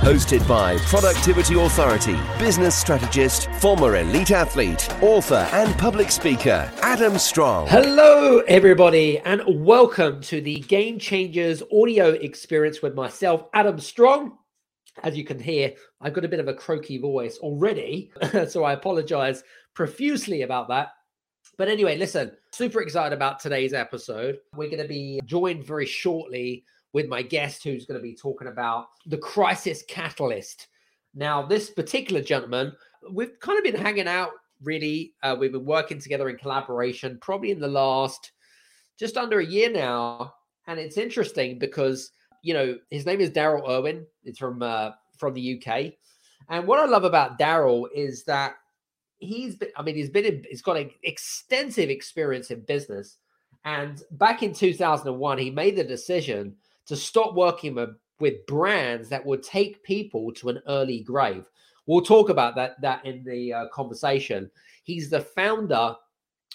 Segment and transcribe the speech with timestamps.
[0.00, 7.68] Hosted by Productivity Authority, business strategist, former elite athlete, author, and public speaker, Adam Strong.
[7.68, 14.36] Hello, everybody, and welcome to the Game Changers audio experience with myself, Adam Strong.
[15.02, 18.12] As you can hear, I've got a bit of a croaky voice already,
[18.48, 19.42] so I apologize
[19.74, 20.88] profusely about that.
[21.56, 24.38] But anyway, listen, super excited about today's episode.
[24.54, 28.48] We're going to be joined very shortly with my guest who's going to be talking
[28.48, 30.68] about the crisis catalyst.
[31.14, 32.72] Now, this particular gentleman,
[33.10, 34.30] we've kind of been hanging out
[34.62, 35.12] really.
[35.22, 38.32] Uh, we've been working together in collaboration probably in the last
[38.98, 40.32] just under a year now.
[40.66, 44.06] And it's interesting because, you know, his name is Darrell Irwin.
[44.22, 45.92] It's from uh, from the UK.
[46.48, 48.54] And what I love about Darrell is that
[49.18, 53.18] he's been, I mean, he's been, in, he's got an extensive experience in business.
[53.64, 56.56] And back in 2001, he made the decision
[56.86, 57.90] to stop working with,
[58.46, 61.44] brands that would take people to an early grave.
[61.86, 64.50] We'll talk about that that in the uh, conversation.
[64.84, 65.94] He's the founder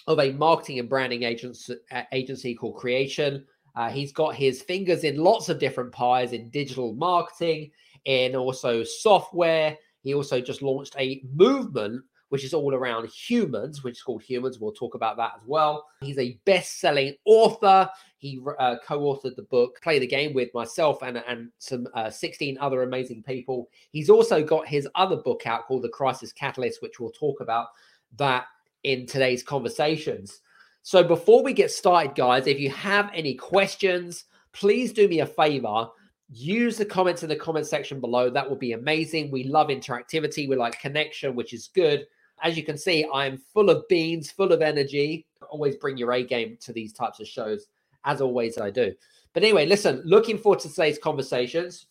[0.08, 1.76] of a marketing and branding agency,
[2.12, 3.44] agency called Cre8ion.
[3.76, 7.70] Uh, he's got his fingers in lots of different pies in digital marketing,
[8.06, 9.76] and also software.
[10.02, 14.60] He also just launched a movement which is all around humans, which is called Hum4ns.
[14.60, 15.86] We'll talk about that as well.
[16.00, 17.90] He's a best selling author.
[18.18, 22.08] He uh, co authored the book Play the Game with myself and, and some uh,
[22.08, 23.68] 16 other amazing people.
[23.90, 27.68] He's also got his other book out called The Crisis Catalyst, which we'll talk about
[28.16, 28.46] that
[28.84, 30.40] in today's conversations.
[30.82, 35.26] So before we get started, guys, if you have any questions, please do me a
[35.26, 35.88] favor
[36.32, 38.30] use the comments in the comment section below.
[38.30, 39.30] That would be amazing.
[39.30, 40.48] We love interactivity.
[40.48, 42.06] We like connection, which is good.
[42.42, 45.26] As you can see, I'm full of beans, full of energy.
[45.50, 47.66] Always bring your A game to these types of shows,
[48.04, 48.94] as always I do.
[49.32, 51.86] But anyway, listen, looking forward to today's conversations.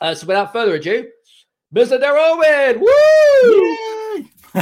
[0.00, 1.08] Uh, so without further ado,
[1.74, 2.00] Mr.
[2.00, 4.26] Darwin, woo!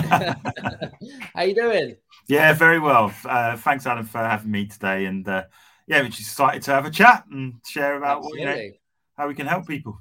[1.35, 1.97] How you doing?
[2.29, 3.13] Yeah, very well.
[3.25, 5.07] Uh, thanks, Adam, for having me today.
[5.07, 5.45] And uh,
[5.87, 8.71] yeah, we're just excited to have a chat and share about what, you know,
[9.17, 10.01] how we can help people.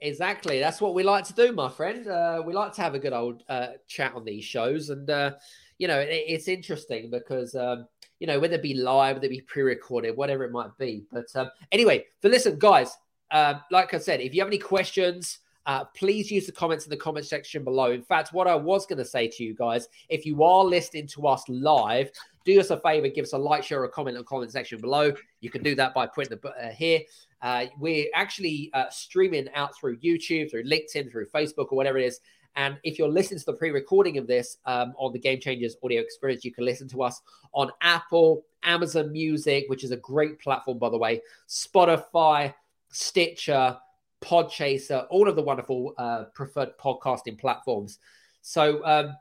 [0.00, 0.60] Exactly.
[0.60, 2.06] That's what we like to do, my friend.
[2.06, 4.90] Uh, we like to have a good old uh, chat on these shows.
[4.90, 5.32] And, uh,
[5.78, 7.86] you know, it, it's interesting because, um,
[8.20, 11.04] you know, whether it be live, whether it be pre recorded, whatever it might be.
[11.10, 12.96] But um, anyway, but listen, guys,
[13.30, 15.38] um, like I said, if you have any questions,
[15.68, 17.92] uh, please use the comments in the comment section below.
[17.92, 21.06] In fact, what I was going to say to you guys, if you are listening
[21.08, 22.10] to us live,
[22.46, 24.50] do us a favor, give us a like, share, or a comment in the comment
[24.50, 25.12] section below.
[25.40, 27.00] You can do that by putting the uh, here.
[27.42, 32.06] Uh, we're actually uh, streaming out through YouTube, through LinkedIn, through Facebook, or whatever it
[32.06, 32.20] is.
[32.56, 36.00] And if you're listening to the pre-recording of this um, on the Game Changers audio
[36.00, 37.20] experience, you can listen to us
[37.52, 42.54] on Apple, Amazon Music, which is a great platform, by the way, Spotify,
[42.90, 43.76] Stitcher,
[44.20, 47.98] Podchaser, all of the wonderful uh, preferred podcasting platforms.
[48.42, 49.16] So, um,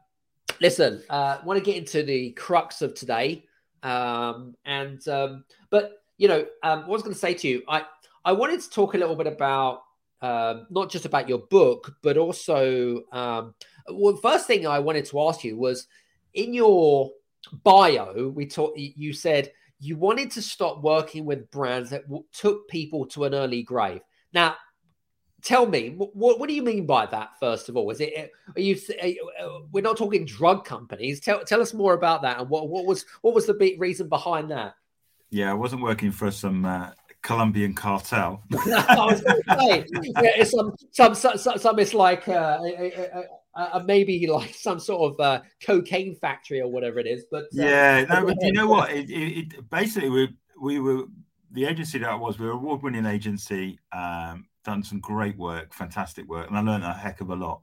[0.60, 3.46] listen, uh, want to get into the crux of today,
[3.84, 7.64] um, and um, but you know, um, what I was going to say to you,
[7.68, 7.84] I
[8.26, 9.84] I wanted to talk a little bit about
[10.22, 13.54] um, not just about your book, but also um,
[13.92, 15.88] well, first thing I wanted to ask you was
[16.34, 17.12] in your
[17.64, 18.78] bio, we talked.
[18.78, 23.34] You said you wanted to stop working with brands that w- took people to an
[23.34, 24.02] early grave.
[24.34, 24.56] Now,
[25.44, 27.90] tell me what, what do you mean by that first of all?
[27.92, 31.20] Is it are you, are you, uh, we're not talking drug companies.
[31.20, 34.10] Tell, tell us more about that and what, what was what was the big reason
[34.10, 34.76] behind that?
[35.30, 38.44] Yeah i wasn't working for some uh, colombian cartel.
[38.54, 42.60] I was going to say yeah, it's some, some some some it's like uh,
[43.56, 47.48] uh, maybe like some sort of uh, cocaine factory or whatever it is but uh,
[47.52, 48.92] yeah no but you know what?
[48.92, 50.30] It, it, it basically we
[50.60, 51.06] we were
[51.52, 53.80] the agency that I was, we were award-winning agency.
[53.92, 57.62] Um, done some great work, fantastic work, and I learned a heck of a lot.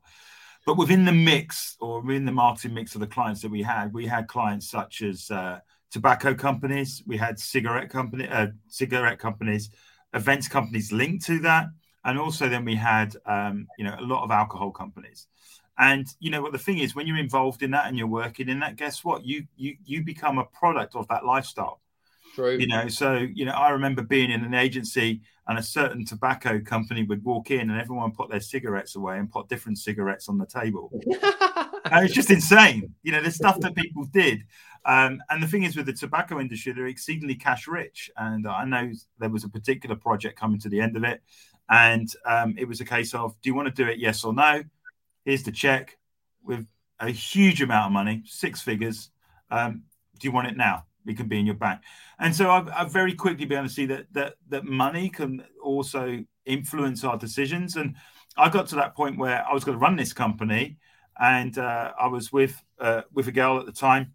[0.67, 3.93] But within the mix, or within the marketing mix of the clients that we had,
[3.93, 5.61] we had clients such as uh,
[5.91, 9.69] tobacco companies, we had cigarette company, uh, cigarette companies,
[10.15, 11.67] events companies linked to that,
[12.05, 15.29] and also then we had um, you know a lot of alcohol companies.
[15.77, 18.49] And you know what the thing is, when you're involved in that and you're working
[18.49, 19.27] in that, guess what?
[19.27, 21.81] You you you become a product of that lifestyle.
[22.35, 22.57] True.
[22.59, 26.61] You know, so you know, I remember being in an agency and a certain tobacco
[26.61, 30.39] company would walk in and everyone put their cigarettes away and put different cigarettes on
[30.39, 30.91] the table.
[31.05, 32.95] it's just insane.
[33.03, 34.43] You know, the stuff that people did.
[34.85, 38.11] Um, and the thing is, with the tobacco industry, they're exceedingly cash rich.
[38.17, 41.23] And I know there was a particular project coming to the end of it.
[41.71, 43.99] And um, it was a case of, do you want to do it?
[43.99, 44.63] Yes or no?
[45.25, 45.97] Here's the check
[46.43, 46.67] with
[47.01, 49.11] a huge amount of money, six figures.
[49.51, 49.85] Um,
[50.19, 50.85] do you want it now?
[51.07, 51.81] It can be in your bank.
[52.19, 55.45] And so I've, I've very quickly been able to see that that that money can
[55.63, 57.77] also influence our decisions.
[57.77, 57.97] And
[58.37, 60.77] I got to that point where I was going to run this company,
[61.19, 64.15] and uh, I was with uh, with a girl at the time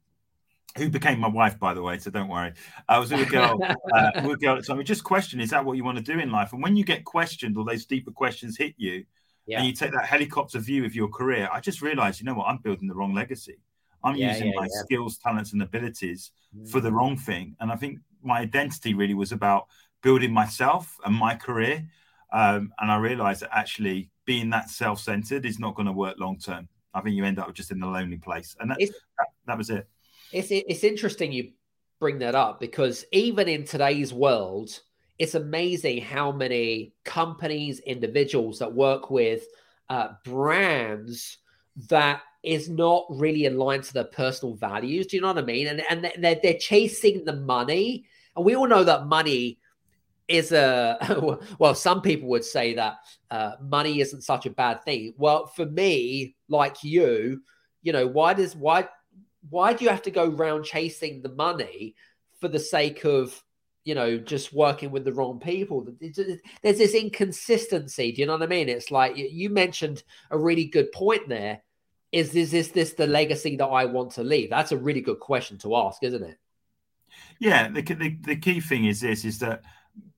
[0.77, 1.97] who became my wife, by the way.
[1.97, 2.53] So don't worry.
[2.88, 3.59] I was with a girl,
[3.94, 4.77] uh, with a girl at the time.
[4.77, 6.53] We just questioned: Is that what you want to do in life?
[6.53, 9.06] And when you get questioned, or those deeper questions hit you,
[9.45, 9.59] yeah.
[9.59, 12.47] and you take that helicopter view of your career, I just realized, you know what?
[12.47, 13.57] I'm building the wrong legacy.
[14.04, 16.69] I'm yeah, using yeah, my skills, talents, and abilities mm.
[16.69, 17.56] for the wrong thing.
[17.60, 19.68] And I think my identity really was about
[20.01, 21.86] building myself and my career.
[22.31, 26.18] Um, and I realized that actually being that self centered is not going to work
[26.19, 26.68] long term.
[26.94, 28.56] I think you end up just in a lonely place.
[28.60, 29.88] And that, that, that was it.
[30.31, 31.51] It's, it's interesting you
[32.00, 34.80] bring that up because even in today's world,
[35.18, 39.44] it's amazing how many companies, individuals that work with
[39.90, 41.40] uh, brands
[41.90, 45.07] that is not really aligned to their personal values.
[45.07, 45.68] Do you know what I mean?
[45.68, 48.06] And and they're, they're chasing the money,
[48.36, 49.59] and we all know that money
[50.27, 51.75] is a well.
[51.75, 52.97] Some people would say that
[53.30, 55.13] uh, money isn't such a bad thing.
[55.18, 57.41] Well, for me, like you,
[57.81, 58.88] you know, why does why
[59.50, 61.95] why do you have to go around chasing the money
[62.39, 63.44] for the sake of
[63.86, 68.44] you know just working with the wrong people there's this inconsistency do you know what
[68.44, 71.62] i mean it's like you mentioned a really good point there
[72.11, 74.50] is is this this the legacy that I want to leave?
[74.50, 76.38] That's a really good question to ask, isn't it?
[77.39, 79.63] Yeah, the, the, the key thing is this: is that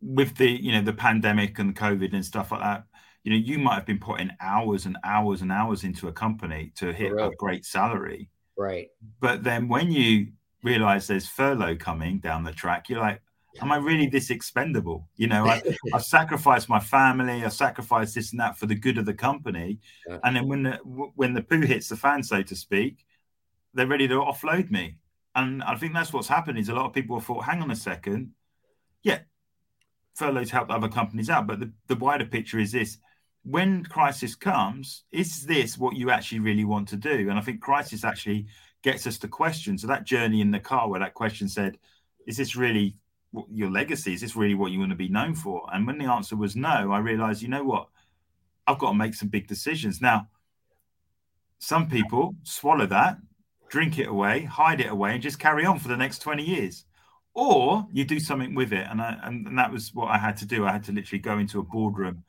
[0.01, 2.85] with the you know the pandemic and COVID and stuff like that,
[3.23, 6.71] you know, you might have been putting hours and hours and hours into a company
[6.75, 8.87] to hit a great salary, right?
[9.19, 10.27] But then when you
[10.63, 13.21] realize there's furlough coming down the track, you're like,
[13.59, 15.07] am I really this expendable?
[15.15, 15.61] You know, I,
[15.93, 19.79] I've sacrificed my family, I sacrificed this and that for the good of the company,
[20.07, 20.19] yeah.
[20.23, 20.77] and then when the
[21.15, 23.05] when the poo hits the fan, so to speak,
[23.73, 24.97] they're ready to offload me.
[25.35, 27.71] And I think that's what's happened is a lot of people have thought, hang on
[27.71, 28.31] a second,
[29.01, 29.19] yeah,
[30.15, 32.97] furloughs help other companies out, but the, the wider picture is this:
[33.43, 37.29] when crisis comes, is this what you actually really want to do?
[37.29, 38.47] And I think crisis actually
[38.83, 39.77] gets us to question.
[39.77, 41.77] So that journey in the car where that question said,
[42.27, 42.95] is this really
[43.49, 44.13] your legacy?
[44.13, 45.67] Is this really what you want to be known for?
[45.71, 47.87] And when the answer was no, I realized, you know what?
[48.67, 50.01] I've got to make some big decisions.
[50.01, 50.27] Now,
[51.59, 53.17] some people swallow that,
[53.69, 56.85] drink it away, hide it away, and just carry on for the next 20 years.
[57.33, 58.85] Or you do something with it.
[58.89, 60.65] And, I, and, and that was what I had to do.
[60.65, 62.23] I had to literally go into a boardroom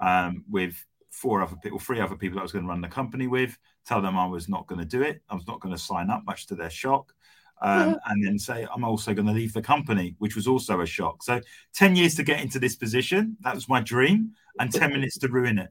[0.00, 3.26] um, with four other people, three other people I was going to run the company
[3.26, 3.56] with,
[3.86, 5.22] tell them I was not going to do it.
[5.28, 7.12] I was not going to sign up, much to their shock
[7.60, 10.86] um, and then say I'm also going to leave the company, which was also a
[10.86, 11.22] shock.
[11.22, 11.40] So
[11.74, 15.28] ten years to get into this position, that was my dream, and ten minutes to
[15.28, 15.70] ruin it.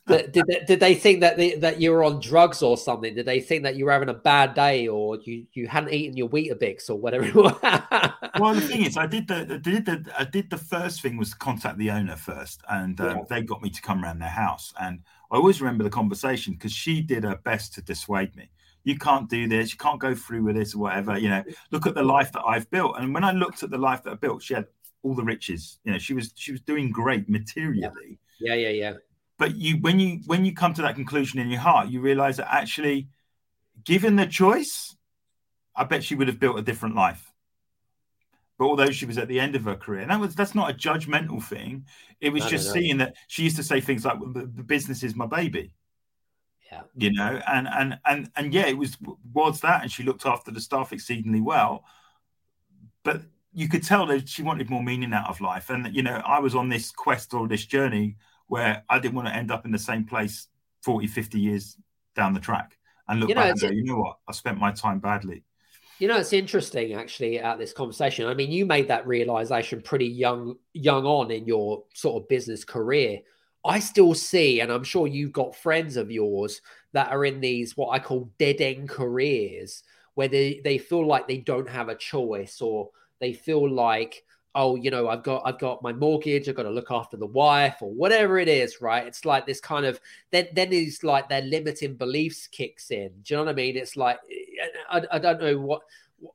[0.06, 3.14] did, they, did they think that they, that you were on drugs or something?
[3.14, 6.16] Did they think that you were having a bad day or you, you hadn't eaten
[6.16, 7.30] your Weetabix or whatever?
[8.38, 11.34] well, the thing is, I did the, did the I did the first thing was
[11.34, 13.22] contact the owner first, and um, yeah.
[13.28, 14.72] they got me to come around their house.
[14.80, 18.50] And I always remember the conversation because she did her best to dissuade me
[18.84, 21.18] you can't do this, you can't go through with this or whatever.
[21.18, 22.96] You know, look at the life that I've built.
[22.98, 24.66] And when I looked at the life that I built, she had
[25.02, 25.78] all the riches.
[25.84, 28.18] You know, she was she was doing great materially.
[28.40, 28.92] Yeah, yeah, yeah.
[29.38, 32.36] But you when you when you come to that conclusion in your heart, you realize
[32.36, 33.08] that actually,
[33.84, 34.96] given the choice,
[35.74, 37.32] I bet she would have built a different life.
[38.58, 40.70] But although she was at the end of her career, and that was that's not
[40.70, 41.86] a judgmental thing.
[42.20, 45.26] It was just seeing that she used to say things like, "The business is my
[45.26, 45.72] baby."
[46.72, 46.82] Yeah.
[46.96, 48.96] You know, and and and and yeah, it was
[49.32, 51.84] was that, and she looked after the staff exceedingly well.
[53.04, 56.22] But you could tell that she wanted more meaning out of life, and you know,
[56.24, 59.66] I was on this quest or this journey where I didn't want to end up
[59.66, 60.48] in the same place
[60.82, 61.76] 40, 50 years
[62.14, 62.76] down the track
[63.08, 65.44] and look you know, back and go, you know what, I spent my time badly.
[65.98, 68.26] You know, it's interesting actually at this conversation.
[68.26, 72.64] I mean, you made that realization pretty young, young on in your sort of business
[72.64, 73.20] career.
[73.64, 76.60] I still see, and I'm sure you've got friends of yours
[76.92, 81.26] that are in these what I call dead end careers where they, they feel like
[81.26, 82.90] they don't have a choice or
[83.20, 86.70] they feel like, oh, you know, I've got I've got my mortgage, I've got to
[86.70, 89.06] look after the wife or whatever it is, right?
[89.06, 90.00] It's like this kind of
[90.32, 93.10] then then is like their limiting beliefs kicks in.
[93.22, 93.76] Do you know what I mean?
[93.76, 94.18] It's like
[94.90, 95.82] I, I don't know what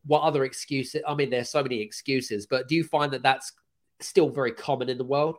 [0.06, 1.02] what other excuses.
[1.08, 3.54] I mean, there's so many excuses, but do you find that that's
[4.00, 5.38] still very common in the world?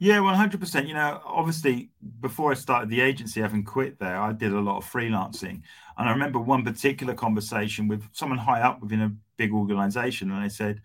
[0.00, 0.86] Yeah, one hundred percent.
[0.86, 1.90] You know, obviously,
[2.20, 5.62] before I started the agency, having quit there, I did a lot of freelancing,
[5.96, 10.44] and I remember one particular conversation with someone high up within a big organization, and
[10.44, 10.82] they said,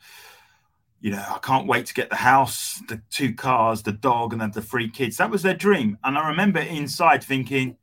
[0.99, 4.41] "You know, I can't wait to get the house, the two cars, the dog, and
[4.41, 7.77] then the three kids." That was their dream, and I remember inside thinking,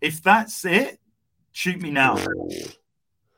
[0.00, 0.98] "If that's it,
[1.52, 2.18] shoot me now."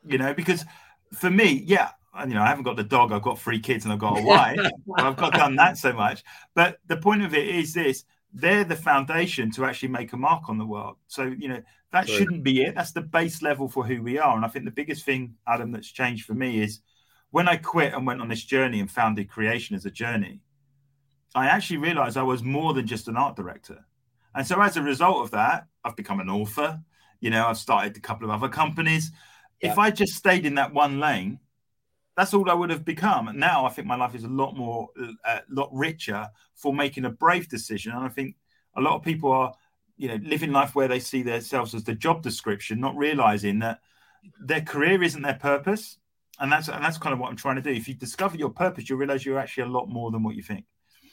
[0.07, 0.65] You know, because
[1.13, 1.91] for me, yeah,
[2.25, 4.21] you know, I haven't got the dog, I've got three kids and I've got a
[4.25, 4.59] wife.
[4.97, 6.23] I've got done that so much.
[6.53, 10.49] But the point of it is this they're the foundation to actually make a mark
[10.49, 10.97] on the world.
[11.07, 12.75] So, you know, that shouldn't be it.
[12.75, 14.35] That's the base level for who we are.
[14.35, 16.81] And I think the biggest thing, Adam, that's changed for me is
[17.31, 20.41] when I quit and went on this journey and founded Cre8ion as a journey,
[21.33, 23.85] I actually realized I was more than just an art director.
[24.35, 26.79] And so as a result of that, I've become an author.
[27.21, 29.11] You know, I've started a couple of other companies.
[29.61, 29.71] Yeah.
[29.71, 31.39] If I just stayed in that one lane,
[32.17, 33.27] that's all I would have become.
[33.27, 36.73] And now I think my life is a lot more, a uh, lot richer for
[36.73, 37.91] making a brave decision.
[37.91, 38.35] And I think
[38.75, 39.53] a lot of people are,
[39.97, 43.81] you know, living life where they see themselves as the job description, not realizing that
[44.41, 45.97] their career isn't their purpose.
[46.39, 47.69] And that's and that's kind of what I'm trying to do.
[47.69, 50.41] If you discover your purpose, you'll realize you're actually a lot more than what you
[50.41, 50.65] think.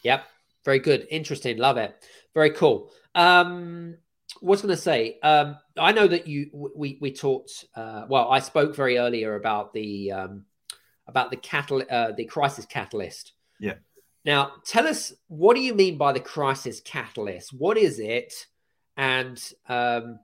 [0.04, 0.24] Yep.
[0.64, 1.06] Very good.
[1.10, 1.58] Interesting.
[1.58, 1.94] Love it.
[2.32, 2.90] Very cool.
[3.14, 3.98] Um,
[4.40, 5.18] what's going to say?
[5.22, 7.66] Um, I know that you we we talked.
[7.76, 10.44] Uh, well, I spoke very earlier about the um,
[11.06, 13.32] about the catal- uh, the crisis catalyst.
[13.58, 13.74] Yeah.
[14.24, 17.52] Now, tell us what do you mean by the crisis catalyst?
[17.52, 18.46] What is it?
[18.96, 20.18] And um,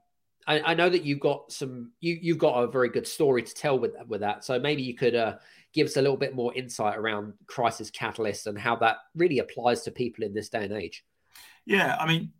[0.46, 3.54] I, I, know that you've got some you you've got a very good story to
[3.54, 4.44] tell with with that.
[4.44, 5.36] So maybe you could uh,
[5.72, 9.82] give us a little bit more insight around crisis catalyst and how that really applies
[9.82, 11.04] to people in this day and age.
[11.66, 12.32] Yeah, I mean,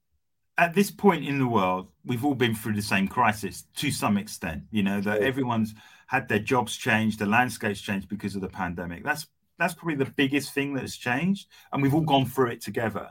[0.56, 4.16] at this point in the world, we've all been through the same crisis to some
[4.16, 4.62] extent.
[4.70, 5.74] You know that everyone's
[6.10, 9.04] had their jobs changed, the landscapes changed because of the pandemic.
[9.04, 9.28] That's
[9.60, 13.10] that's probably the biggest thing that has changed, and we've all gone through it together.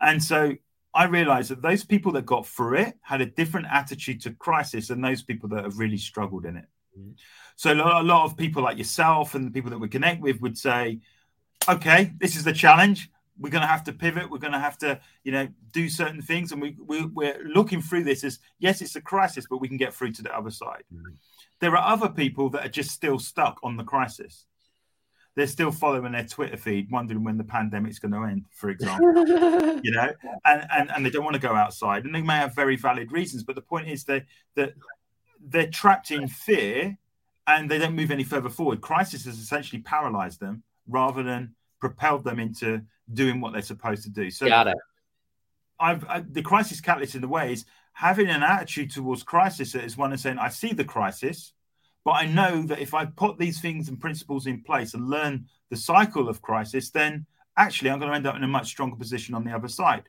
[0.00, 0.54] And so
[0.94, 4.88] I realized that those people that got through it had a different attitude to crisis
[4.88, 6.64] than those people that have really struggled in it.
[6.98, 7.10] Mm-hmm.
[7.56, 10.56] So a lot of people like yourself and the people that we connect with would
[10.56, 11.00] say,
[11.68, 13.10] "Okay, this is the challenge.
[13.38, 14.30] We're going to have to pivot.
[14.30, 17.80] We're going to have to, you know, do certain things, and we, we we're looking
[17.80, 20.50] through this as yes, it's a crisis, but we can get through to the other
[20.50, 21.14] side." Mm-hmm.
[21.60, 24.46] There are other people that are just still stuck on the crisis.
[25.34, 29.14] They're still following their Twitter feed, wondering when the pandemic's going to end, for example.
[29.84, 30.12] you know,
[30.44, 33.12] and, and and they don't want to go outside, and they may have very valid
[33.12, 33.44] reasons.
[33.44, 34.24] But the point is that
[34.56, 34.74] that
[35.40, 36.98] they're trapped in fear,
[37.46, 38.80] and they don't move any further forward.
[38.80, 42.82] Crisis has essentially paralyzed them rather than propelled them into
[43.12, 44.30] doing what they're supposed to do.
[44.30, 44.76] So, Got it.
[45.80, 49.84] I've I, the crisis catalyst in the way is having an attitude towards crisis that
[49.84, 51.52] is one of saying, I see the crisis,
[52.04, 55.46] but I know that if I put these things and principles in place and learn
[55.70, 58.96] the cycle of crisis, then actually I'm going to end up in a much stronger
[58.96, 60.04] position on the other side.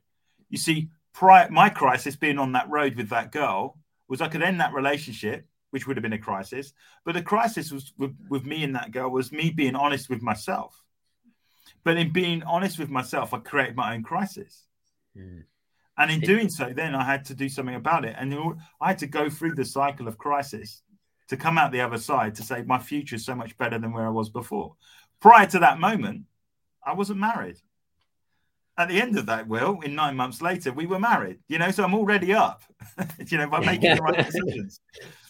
[0.49, 4.41] You see, prior my crisis being on that road with that girl was I could
[4.41, 6.73] end that relationship, which would have been a crisis.
[7.05, 10.21] But the crisis was with, with me and that girl was me being honest with
[10.21, 10.83] myself.
[11.89, 14.67] But in being honest with myself, I created my own crisis.
[15.17, 15.45] Mm.
[15.97, 18.15] And in doing so, then I had to do something about it.
[18.15, 18.31] And
[18.79, 20.83] I had to go through the cycle of crisis
[21.29, 23.91] to come out the other side to say my future is so much better than
[23.91, 24.75] where I was before.
[25.19, 26.25] Prior to that moment,
[26.85, 27.57] I wasn't married.
[28.77, 31.39] At the end of that, Will, in nine months later, we were married.
[31.47, 32.61] You know, so I'm already up.
[33.31, 34.79] you know, by making the right decisions.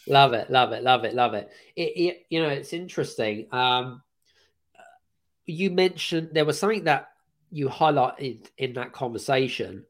[0.07, 1.49] love it, love it, love it, love it.
[1.77, 3.47] it, it you know, it's interesting.
[3.53, 4.01] Um,
[5.51, 7.09] you mentioned there was something that
[7.51, 9.85] you highlighted in that conversation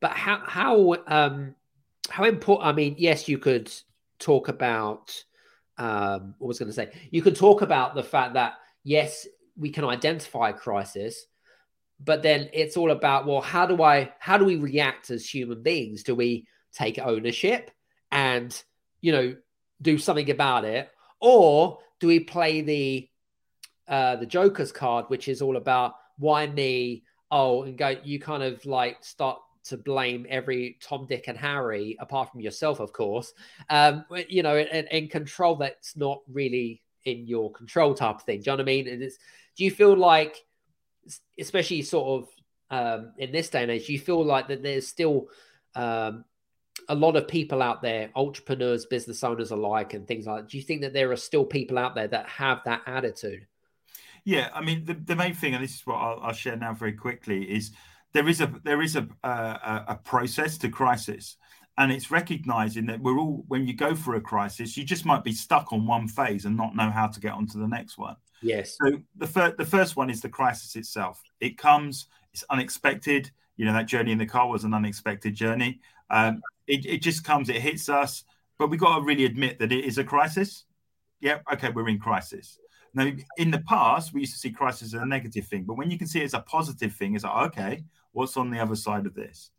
[0.00, 1.54] but how how um
[2.08, 2.66] how important?
[2.66, 3.72] I mean, yes, you could
[4.18, 5.22] talk about
[5.76, 6.90] um, what was going to say.
[7.10, 11.26] You could talk about the fact that yes, we can identify a crisis,
[12.00, 15.62] but then it's all about well, how do I how do we react as human
[15.62, 16.02] beings?
[16.02, 17.70] Do we take ownership
[18.10, 18.62] and
[19.00, 19.36] you know
[19.82, 20.88] do something about it,
[21.20, 23.08] or do we play the
[23.88, 27.04] uh, the Joker's card, which is all about why me?
[27.30, 27.96] Oh, and go.
[28.02, 32.80] You kind of like start to blame every Tom, Dick, and Harry, apart from yourself,
[32.80, 33.32] of course.
[33.68, 38.40] Um, you know, and, and control that's not really in your control type of thing.
[38.40, 38.88] Do you know what I mean?
[38.88, 39.18] And it's,
[39.56, 40.44] do you feel like,
[41.38, 42.28] especially sort of
[42.70, 45.28] um, in this day and age, you feel like that there's still
[45.74, 46.24] um,
[46.88, 50.48] a lot of people out there, entrepreneurs, business owners alike, and things like that?
[50.50, 53.46] Do you think that there are still people out there that have that attitude?
[54.24, 56.74] Yeah, I mean, the, the main thing, and this is what I'll, I'll share now
[56.74, 57.72] very quickly, is
[58.12, 61.36] there is a there is a, a, a process to crisis
[61.76, 65.22] and it's recognizing that we're all when you go through a crisis you just might
[65.22, 68.16] be stuck on one phase and not know how to get onto the next one
[68.42, 73.30] yes so the first the first one is the crisis itself it comes it's unexpected
[73.58, 75.80] You know, that journey in the car was an unexpected journey.
[76.10, 78.24] Um, it, it just comes, it hits us,
[78.56, 80.64] but we got to really admit that it is a crisis.
[81.20, 82.58] Yeah, okay, we're in crisis.
[82.94, 85.90] Now, in the past, we used to see crisis as a negative thing, but when
[85.90, 88.76] you can see it as a positive thing, it's like, okay, what's on the other
[88.76, 89.50] side of this?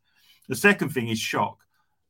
[0.48, 1.60] The second thing is shock.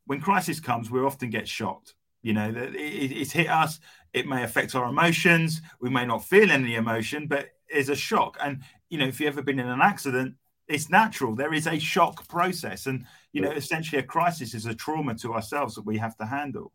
[0.06, 1.94] When crisis comes, we often get shocked.
[2.22, 3.80] You know, it's hit us.
[4.14, 5.62] It may affect our emotions.
[5.80, 8.38] We may not feel any emotion, but it's a shock.
[8.42, 10.36] And you know, if you've ever been in an accident,
[10.68, 11.36] it's natural.
[11.36, 15.34] There is a shock process, and you know, essentially, a crisis is a trauma to
[15.34, 16.74] ourselves that we have to handle.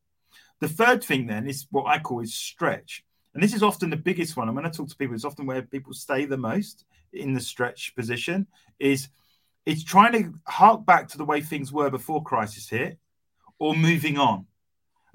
[0.61, 3.05] The third thing then is what I call is stretch.
[3.35, 4.49] And this is often the biggest one.
[4.49, 7.41] And when I talk to people, it's often where people stay the most in the
[7.41, 8.47] stretch position.
[8.79, 9.09] Is
[9.67, 12.99] it's trying to hark back to the way things were before crisis hit,
[13.59, 14.47] or moving on.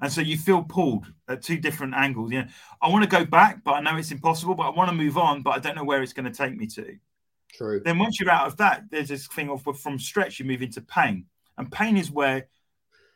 [0.02, 2.32] And so you feel pulled at two different angles.
[2.32, 2.48] You know,
[2.80, 4.54] I want to go back, but I know it's impossible.
[4.54, 6.56] But I want to move on, but I don't know where it's going to take
[6.56, 6.96] me to.
[7.52, 7.80] True.
[7.84, 10.80] Then once you're out of that, there's this thing of from stretch you move into
[10.80, 11.26] pain,
[11.58, 12.46] and pain is where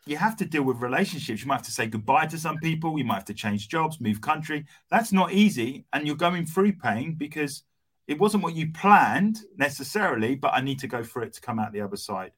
[0.06, 1.42] you have to deal with relationships.
[1.42, 2.98] You might have to say goodbye to some people.
[2.98, 4.66] You might have to change jobs, move country.
[4.90, 7.62] That's not easy, and you're going through pain because
[8.06, 10.34] it wasn't what you planned necessarily.
[10.34, 12.32] But I need to go through it to come out the other side.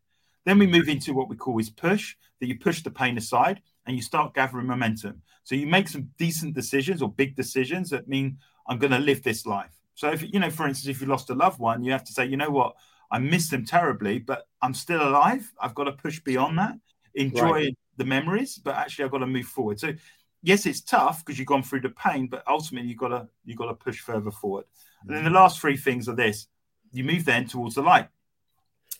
[0.45, 2.15] Then we move into what we call is push.
[2.41, 5.23] That you push the pain aside and you start gathering momentum.
[5.45, 9.23] So you make some decent decisions or big decisions that mean I'm going to live
[9.23, 9.71] this life.
[9.95, 12.13] So if you know, for instance, if you lost a loved one, you have to
[12.13, 12.77] say, you know what,
[13.11, 15.51] I miss them terribly, but I'm still alive.
[15.61, 16.75] I've got to push beyond that,
[17.17, 17.79] enjoy right.
[17.97, 19.81] the memories, but actually I've got to move forward.
[19.81, 19.95] So
[20.43, 23.59] yes, it's tough because you've gone through the pain, but ultimately you've got to you've
[23.59, 24.65] got to push further forward.
[24.65, 25.09] Mm-hmm.
[25.09, 25.41] And then the mm.
[25.43, 26.47] last three things are this:
[26.93, 28.09] you move then towards the light.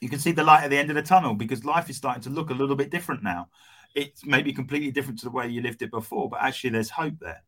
[0.01, 2.23] You can see the light at the end of the tunnel because life is starting
[2.25, 3.49] to look a little bit different now
[3.97, 7.15] it's maybe completely different to the way you lived it before, but actually there's hope
[7.19, 7.43] there.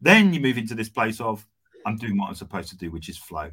[0.00, 1.46] Then you move into this place of
[1.86, 3.52] I'm doing what I'm supposed to do, which is flow.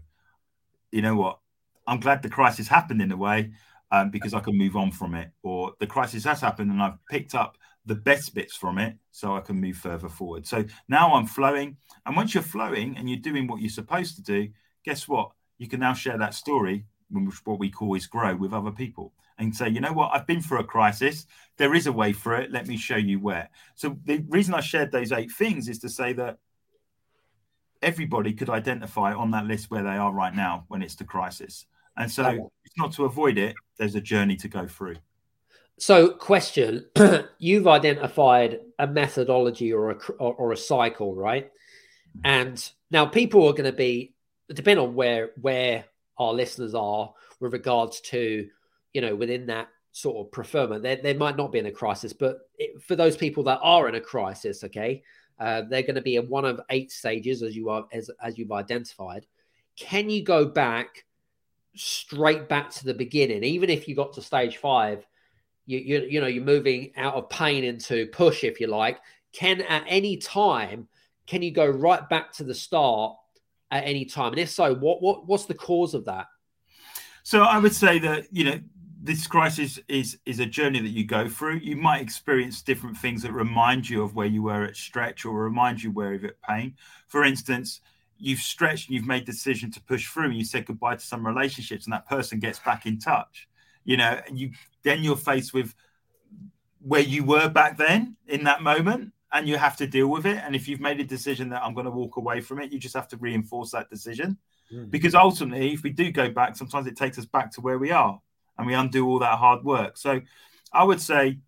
[0.91, 1.39] You know what?
[1.85, 3.51] I'm glad the crisis happened in a way
[3.93, 6.97] um, because I can move on from it, or the crisis has happened and I've
[7.11, 10.47] picked up the best bits from it so I can move further forward.
[10.47, 11.77] So now I'm flowing.
[12.05, 14.49] And once you're flowing and you're doing what you're supposed to do,
[14.83, 15.29] guess what?
[15.59, 19.13] You can now share that story, which what we call is grow with other people
[19.37, 21.27] and say, you know what, I've been through a crisis.
[21.57, 22.51] There is a way for it.
[22.51, 23.49] Let me show you where.
[23.75, 26.39] So the reason I shared those eight things is to say that
[27.83, 31.67] everybody could identify on that list where they are right now when it's the crisis.
[31.97, 34.95] And so it's not to avoid it, there's a journey to go through.
[35.77, 36.85] So, question:
[37.39, 41.45] You've identified a methodology or a or, or a cycle, right?
[41.45, 42.19] Mm-hmm.
[42.23, 44.13] And now people are going to be
[44.53, 45.85] depend on where where
[46.17, 48.47] our listeners are with regards to
[48.93, 52.13] you know, within that sort of preferment, they, they might not be in a crisis,
[52.13, 55.03] but it, for those people that are in a crisis, okay,
[55.39, 58.37] uh, they're going to be in one of eight stages as you are as as
[58.37, 59.25] you've identified.
[59.75, 61.05] Can you go back
[61.75, 65.05] straight back to the beginning, even if you got to stage five?
[65.65, 68.99] You, you you know you're moving out of pain into push, if you like.
[69.31, 70.87] Can at any time
[71.27, 73.15] can you go right back to the start
[73.71, 74.33] at any time?
[74.33, 76.27] And if so, what what what's the cause of that?
[77.23, 78.59] So I would say that you know
[79.01, 81.57] this crisis is is a journey that you go through.
[81.57, 85.33] You might experience different things that remind you of where you were at stretch or
[85.33, 86.75] remind you where you're at pain.
[87.07, 87.81] For instance,
[88.23, 91.05] you've stretched and you've made the decision to push through and you said goodbye to
[91.05, 93.49] some relationships and that person gets back in touch.
[93.83, 94.51] You know, and you
[94.83, 95.75] then you're faced with
[96.79, 100.37] where you were back then in that moment and you have to deal with it.
[100.37, 102.79] And if you've made a decision that I'm going to walk away from it, you
[102.79, 104.37] just have to reinforce that decision.
[104.71, 104.89] Mm-hmm.
[104.89, 107.91] Because ultimately, if we do go back, sometimes it takes us back to where we
[107.91, 108.21] are
[108.57, 109.97] and we undo all that hard work.
[109.97, 110.21] So
[110.71, 111.39] I would say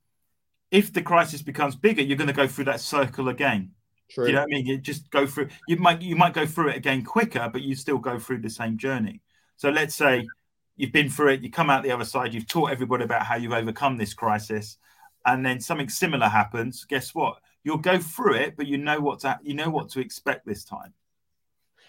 [0.72, 3.72] if the crisis becomes bigger, you're going to go through that circle again.
[4.10, 4.28] True.
[4.28, 4.66] You know what I mean?
[4.66, 7.76] You just go through you might you might go through it again quicker, but you
[7.76, 9.22] still go through the same journey.
[9.58, 10.28] So let's say
[10.76, 13.36] you've been through it, you come out the other side, you've taught everybody about how
[13.36, 14.78] you've overcome this crisis,
[15.26, 16.86] and then something similar happens.
[16.86, 17.38] Guess what?
[17.64, 20.64] You'll go through it, but you know what to you know what to expect this
[20.64, 20.94] time.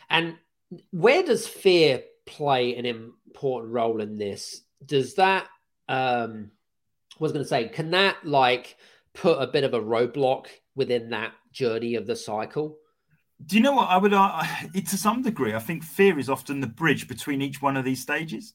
[0.08, 0.36] And
[0.90, 4.62] where does fear play an important role in this?
[4.84, 5.46] does that
[5.88, 6.50] um
[7.12, 8.76] I was going to say can that like
[9.14, 12.78] put a bit of a roadblock within that journey of the cycle?
[13.44, 13.88] Do you know what?
[13.88, 14.42] I would uh,
[14.74, 17.84] it, to some degree i think fear is often the bridge between each one of
[17.84, 18.52] these stages.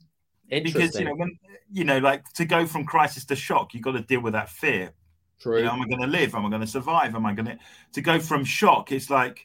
[0.50, 1.38] Because you know when
[1.72, 4.50] you know like to go from crisis to shock you've got to deal with that
[4.50, 4.94] fear.
[5.40, 5.58] True.
[5.58, 6.36] You know, am i going to live?
[6.36, 7.16] Am i going to survive?
[7.16, 7.58] Am i going to
[7.94, 9.44] to go from shock it's like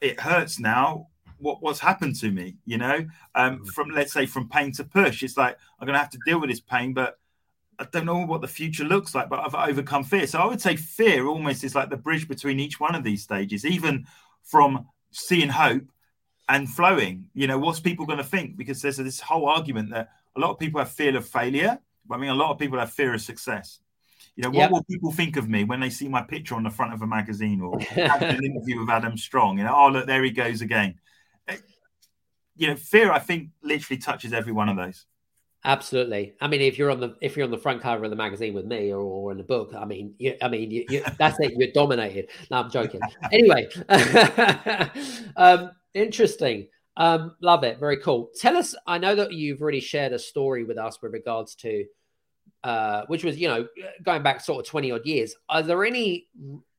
[0.00, 1.08] it hurts now.
[1.38, 2.56] What what's happened to me?
[2.66, 3.06] You know?
[3.34, 3.66] Um, mm.
[3.68, 6.50] from let's say from pain to push it's like i'm gonna have to deal with
[6.50, 7.18] this pain but
[7.78, 10.60] i don't know what the future looks like but i've overcome fear so i would
[10.60, 14.06] say fear almost is like the bridge between each one of these stages even
[14.42, 15.84] from seeing hope
[16.48, 17.26] and flowing.
[17.34, 18.56] You know, what's people going to think?
[18.56, 21.78] Because there's this whole argument that a lot of people have fear of failure.
[22.10, 23.80] I mean, a lot of people have fear of success.
[24.34, 24.70] You know, what yep.
[24.70, 27.06] will people think of me when they see my picture on the front of a
[27.06, 29.58] magazine or an interview with Adam Strong?
[29.58, 30.94] You know, oh look, there he goes again.
[31.48, 31.56] Eh,
[32.56, 35.06] you know, fear I think literally touches every one of those.
[35.64, 36.34] Absolutely.
[36.40, 38.54] I mean, if you're on the if you're on the front cover of the magazine
[38.54, 41.38] with me or, or in the book, I mean, you, I mean, you, you, that's
[41.40, 41.52] it.
[41.56, 42.28] You're dominated.
[42.50, 43.00] No, I'm joking.
[43.32, 43.68] anyway,
[45.36, 46.68] um, interesting.
[46.96, 47.78] Um, love it.
[47.80, 48.30] Very cool.
[48.40, 48.74] Tell us.
[48.86, 51.84] I know that you've already shared a story with us with regards to,
[52.62, 53.66] uh, which was you know
[54.04, 55.34] going back sort of twenty odd years.
[55.48, 56.28] Are there any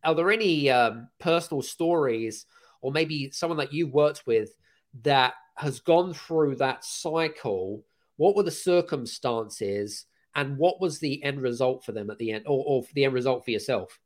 [0.03, 2.45] are there any um, personal stories
[2.81, 4.55] or maybe someone that you've worked with
[5.03, 7.83] that has gone through that cycle?
[8.19, 10.05] What were the circumstances,
[10.35, 13.13] and what was the end result for them at the end, or, or the end
[13.13, 13.97] result for yourself?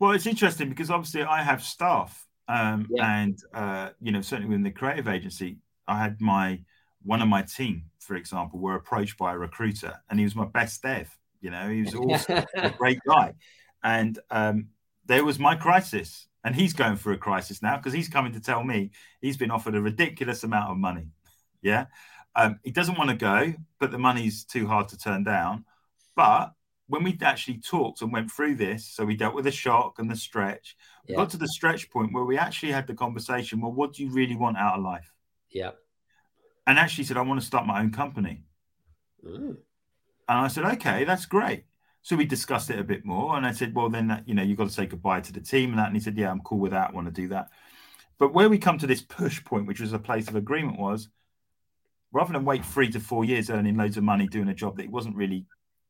[0.00, 3.20] Well, it's interesting because obviously I have staff, um, yeah.
[3.20, 6.58] and uh, you know certainly within the creative agency, I had my
[7.04, 10.46] one of my team, for example, were approached by a recruiter, and he was my
[10.46, 11.08] best dev.
[11.40, 13.34] You know, he was also a great guy,
[13.84, 14.70] and um,
[15.06, 18.40] there was my crisis, and he's going through a crisis now because he's coming to
[18.40, 18.90] tell me
[19.20, 21.06] he's been offered a ridiculous amount of money.
[21.62, 21.86] Yeah,
[22.34, 25.64] um, he doesn't want to go, but the money's too hard to turn down.
[26.16, 26.52] But
[26.88, 30.10] when we actually talked and went through this, so we dealt with the shock and
[30.10, 31.16] the stretch, yeah.
[31.16, 33.60] we got to the stretch point where we actually had the conversation.
[33.60, 35.12] Well, what do you really want out of life?
[35.50, 35.70] Yeah.
[36.66, 38.44] And actually said, I want to start my own company.
[39.24, 39.56] Mm.
[40.28, 41.64] And I said, okay, that's great.
[42.02, 44.42] So we discussed it a bit more, and I said, well, then that, you know
[44.42, 45.86] you've got to say goodbye to the team and that.
[45.86, 46.90] And he said, yeah, I'm cool with that.
[46.90, 47.50] I want to do that.
[48.18, 51.08] But where we come to this push point, which was a place of agreement, was
[52.12, 54.84] rather than wait three to four years earning loads of money doing a job that
[54.84, 55.46] it wasn't really,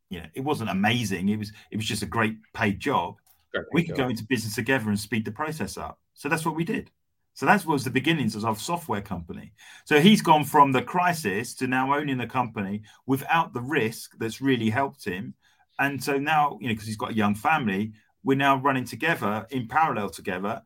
[0.09, 1.29] you know, it wasn't amazing.
[1.29, 3.17] It was it was just a great paid job.
[3.53, 4.07] Great we could job.
[4.07, 5.99] go into business together and speed the process up.
[6.15, 6.91] So that's what we did.
[7.35, 9.53] So that was the beginnings of our software company.
[9.87, 14.43] So he's gone from the crisis to now owning the company without the risk that's
[14.43, 15.35] really helped him.
[15.79, 19.47] And so now, you know, because he's got a young family, we're now running together
[19.51, 20.63] in parallel together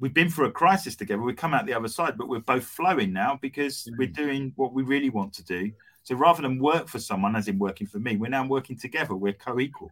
[0.00, 1.22] we've been through a crisis together.
[1.22, 3.98] We come out the other side, but we're both flowing now because mm.
[3.98, 5.70] we're doing what we really want to do.
[6.02, 9.14] So rather than work for someone, as in working for me, we're now working together.
[9.14, 9.90] We're co-equal.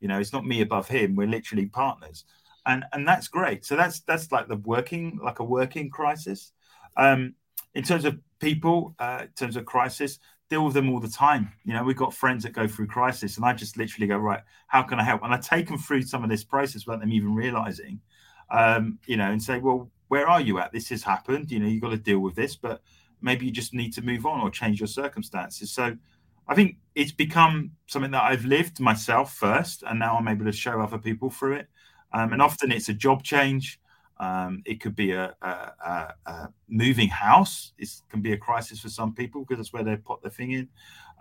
[0.00, 1.14] You know, it's not me above him.
[1.14, 2.24] We're literally partners,
[2.64, 3.66] and and that's great.
[3.66, 6.52] So that's that's like the working, like a working crisis.
[6.96, 7.34] Um,
[7.74, 10.18] in terms of people, uh, in terms of crisis,
[10.48, 11.52] deal with them all the time.
[11.64, 14.40] You know, we've got friends that go through crisis, and I just literally go, right,
[14.68, 15.22] how can I help?
[15.22, 18.00] And I take them through some of this process without them even realizing
[18.50, 20.72] um, you know, and say, well, where are you at?
[20.72, 21.50] This has happened.
[21.50, 22.82] You know, you've got to deal with this, but
[23.20, 25.70] maybe you just need to move on or change your circumstances.
[25.70, 25.96] So
[26.48, 30.52] I think it's become something that I've lived myself first, and now I'm able to
[30.52, 31.68] show other people through it.
[32.12, 33.80] Um, and often it's a job change.
[34.18, 37.72] Um, it could be a, a, a, a, moving house.
[37.78, 40.52] It can be a crisis for some people because that's where they put their thing
[40.52, 40.68] in.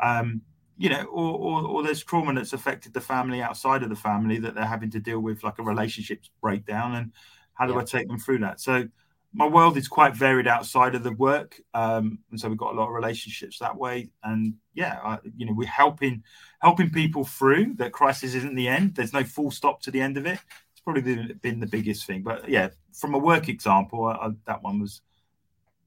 [0.04, 0.42] Um,
[0.80, 4.40] you know, or, or, or, there's trauma that's affected the family outside of the family
[4.40, 6.96] that they're having to deal with, like a relationships breakdown.
[6.96, 7.12] And
[7.54, 7.80] how do yeah.
[7.80, 8.62] I take them through that?
[8.62, 8.88] So
[9.34, 12.78] my world is quite varied outside of the work, um, and so we've got a
[12.78, 14.10] lot of relationships that way.
[14.24, 16.24] And yeah, I, you know, we're helping
[16.62, 18.96] helping people through that crisis isn't the end.
[18.96, 20.40] There's no full stop to the end of it.
[20.72, 22.24] It's probably been, been the biggest thing.
[22.24, 25.02] But yeah, from a work example, I, that one was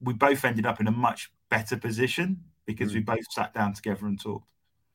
[0.01, 2.95] we both ended up in a much better position because mm.
[2.95, 4.52] we both sat down together and talked.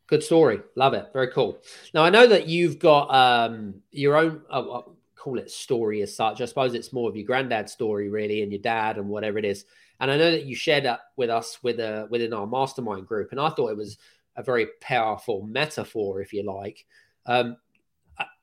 [0.09, 0.61] Good story.
[0.75, 1.11] Love it.
[1.13, 1.63] Very cool.
[1.95, 4.43] Now I know that you've got um, your own.
[4.51, 4.81] Uh,
[5.15, 6.41] call it story as such.
[6.41, 9.45] I suppose it's more of your granddad's story, really, and your dad and whatever it
[9.45, 9.65] is.
[10.01, 13.07] And I know that you shared that with us with a, uh, within our mastermind
[13.07, 13.99] group, and I thought it was
[14.37, 16.87] a very powerful metaphor, if you like.
[17.27, 17.57] Um,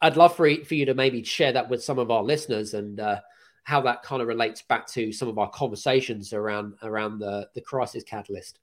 [0.01, 2.99] I'd love for, for you to maybe share that with some of our listeners and
[2.99, 3.21] uh,
[3.63, 7.61] how that kind of relates back to some of our conversations around around the the
[7.61, 8.59] crisis catalyst.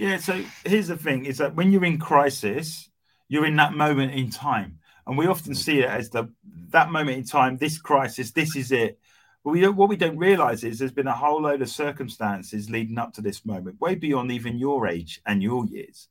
[0.00, 0.16] Yeah.
[0.16, 2.88] So here's the thing: is that when you're in crisis,
[3.28, 6.32] you're in that moment in time, and we often see it as the
[6.70, 7.58] that moment in time.
[7.58, 8.98] This crisis, this is it.
[9.44, 12.96] But we what we don't realize is there's been a whole load of circumstances leading
[12.96, 16.08] up to this moment, way beyond even your age and your years.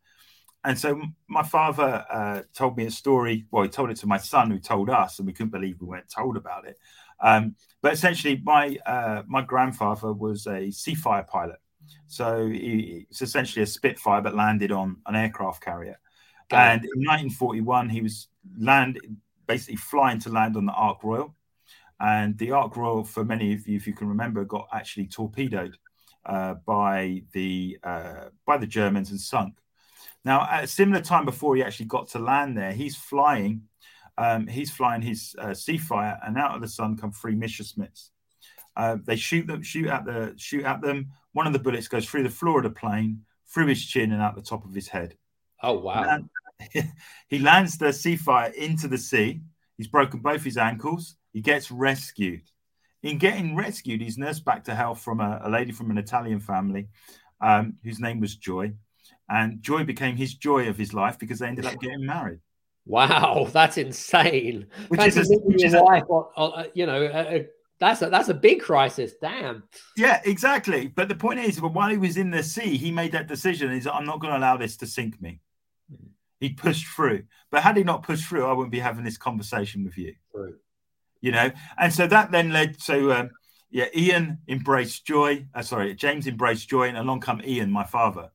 [0.63, 3.45] And so my father uh, told me a story.
[3.49, 5.87] Well, he told it to my son, who told us, and we couldn't believe we
[5.87, 6.77] weren't told about it.
[7.19, 11.57] Um, but essentially, my uh, my grandfather was a Seafire pilot,
[12.07, 15.99] so it's essentially a Spitfire but landed on an aircraft carrier.
[16.51, 18.99] and in 1941, he was land
[19.47, 21.35] basically flying to land on the Ark Royal.
[21.99, 25.77] And the Ark Royal, for many of you, if you can remember, got actually torpedoed
[26.25, 29.55] uh, by the uh, by the Germans and sunk.
[30.23, 33.63] Now, at a similar time before he actually got to land there, he's flying.
[34.17, 38.09] Um, he's flying his uh, Seafire, and out of the sun come three Messerschmitts.
[38.75, 41.07] Uh, they shoot them, shoot at the, shoot at them.
[41.33, 43.21] One of the bullets goes through the floor of the plane,
[43.53, 45.15] through his chin, and out the top of his head.
[45.61, 46.19] Oh wow!
[47.27, 49.41] he lands the Seafire into the sea.
[49.77, 51.15] He's broken both his ankles.
[51.31, 52.43] He gets rescued.
[53.01, 56.39] In getting rescued, he's nursed back to health from a, a lady from an Italian
[56.39, 56.89] family
[57.39, 58.73] um, whose name was Joy.
[59.29, 62.39] And Joy became his joy of his life because they ended up getting married.
[62.85, 64.65] Wow, that's insane.
[64.87, 67.47] Which is, a, which is wife, a, or, or, you know, a,
[67.79, 69.13] that's a that's a big crisis.
[69.21, 69.63] Damn.
[69.95, 70.87] Yeah, exactly.
[70.87, 73.71] But the point is, but while he was in the sea, he made that decision.
[73.71, 75.39] He's, I'm not going to allow this to sink me.
[76.39, 77.23] He pushed through.
[77.51, 80.15] But had he not pushed through, I wouldn't be having this conversation with you.
[80.33, 80.55] True.
[81.21, 83.31] You know, and so that then led to um,
[83.71, 85.45] yeah, Ian embraced joy.
[85.53, 88.29] Uh, sorry, James embraced joy, and along come Ian, my father,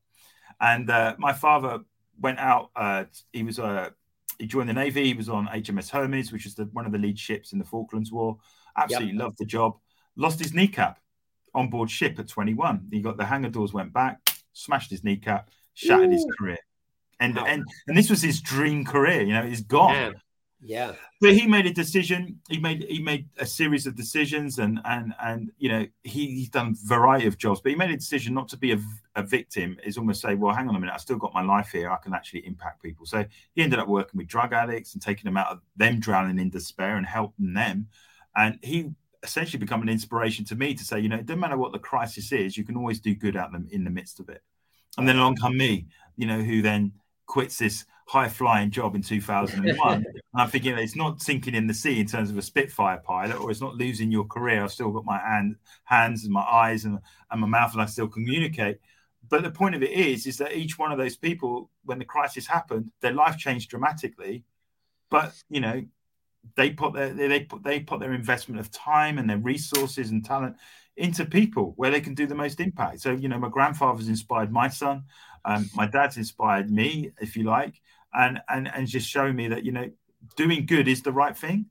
[0.61, 1.79] and uh, my father
[2.19, 2.69] went out.
[2.75, 3.89] Uh, he was uh,
[4.39, 5.05] he joined the navy.
[5.05, 7.65] He was on HMS Hermes, which is the, one of the lead ships in the
[7.65, 8.37] Falklands War.
[8.77, 9.21] Absolutely yep.
[9.21, 9.77] loved the job.
[10.15, 10.99] Lost his kneecap
[11.53, 12.87] on board ship at 21.
[12.91, 14.19] He got the hangar doors went back,
[14.53, 16.13] smashed his kneecap, shattered Ooh.
[16.13, 16.59] his career.
[17.19, 17.45] And, wow.
[17.45, 19.21] and and this was his dream career.
[19.21, 19.93] You know, he's gone.
[19.93, 20.15] Man.
[20.61, 20.93] Yeah.
[21.21, 22.39] But he made a decision.
[22.49, 26.49] He made he made a series of decisions, and and and you know he, he's
[26.49, 27.61] done a variety of jobs.
[27.61, 28.79] But he made a decision not to be a,
[29.15, 29.77] a victim.
[29.85, 31.91] Is almost say, well, hang on a minute, I still got my life here.
[31.91, 33.05] I can actually impact people.
[33.05, 36.39] So he ended up working with drug addicts and taking them out of them drowning
[36.39, 37.87] in despair and helping them.
[38.35, 38.91] And he
[39.23, 41.79] essentially become an inspiration to me to say, you know, it doesn't matter what the
[41.79, 44.41] crisis is, you can always do good at them in the midst of it.
[44.97, 46.93] And then along come me, you know, who then
[47.25, 49.93] quits this high flying job in 2001.
[50.05, 53.39] and I'm thinking it's not sinking in the sea in terms of a Spitfire pilot,
[53.39, 54.63] or it's not losing your career.
[54.63, 56.99] I've still got my hand, hands and my eyes and,
[57.31, 58.79] and my mouth, and I still communicate.
[59.27, 62.05] But the point of it is, is that each one of those people, when the
[62.05, 64.43] crisis happened, their life changed dramatically.
[65.09, 65.83] But you know,
[66.55, 70.23] they put their they put they put their investment of time and their resources and
[70.23, 70.55] talent
[70.97, 73.01] into people where they can do the most impact.
[73.01, 75.03] So you know, my grandfather's inspired my son.
[75.43, 77.81] Um, my dad's inspired me, if you like,
[78.13, 79.89] and and and just showing me that you know,
[80.35, 81.65] doing good is the right thing,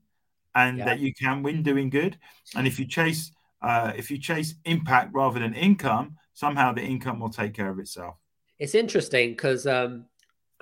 [0.53, 0.85] and yeah.
[0.85, 2.17] that you can win doing good.
[2.55, 7.19] And if you chase uh, if you chase impact rather than income, somehow the income
[7.19, 8.15] will take care of itself.
[8.59, 10.05] It's interesting because um,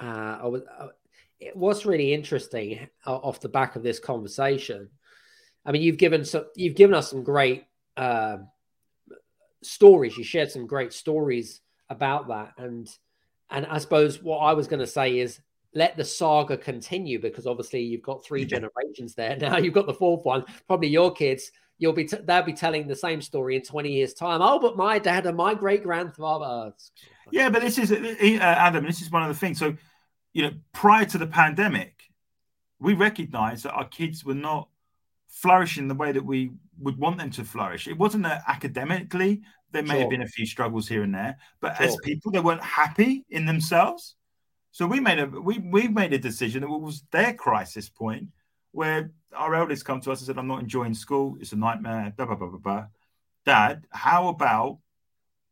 [0.02, 0.62] uh, I was.
[0.64, 0.88] Uh,
[1.54, 4.90] what's really interesting off the back of this conversation,
[5.66, 7.66] I mean, you've given some, you've given us some great
[7.98, 8.38] uh,
[9.62, 10.18] stories.
[10.18, 12.90] You shared some great stories about that, and
[13.50, 15.40] and I suppose what I was going to say is
[15.76, 19.58] let the saga continue because obviously you've got three generations there now.
[19.58, 20.46] You've got the fourth one.
[20.68, 21.52] Probably your kids.
[21.80, 24.42] You'll be t- they'll be telling the same story in twenty years' time.
[24.42, 26.74] Oh, but my dad and my great grandfather.
[27.32, 28.86] Yeah, but this is uh, Adam.
[28.86, 29.60] This is one of the things.
[29.60, 29.76] So
[30.34, 32.04] you know, prior to the pandemic,
[32.80, 34.68] we recognized that our kids were not
[35.30, 37.88] flourishing the way that we would want them to flourish.
[37.88, 39.42] It wasn't that academically,
[39.72, 40.00] there may sure.
[40.02, 41.88] have been a few struggles here and there, but sure.
[41.88, 44.16] as people, they weren't happy in themselves.
[44.72, 48.30] So we made a we we made a decision that was their crisis point
[48.72, 52.14] where our eldest come to us and said, I'm not enjoying school, it's a nightmare,
[52.16, 52.86] blah blah blah blah blah.
[53.46, 54.80] Dad, how about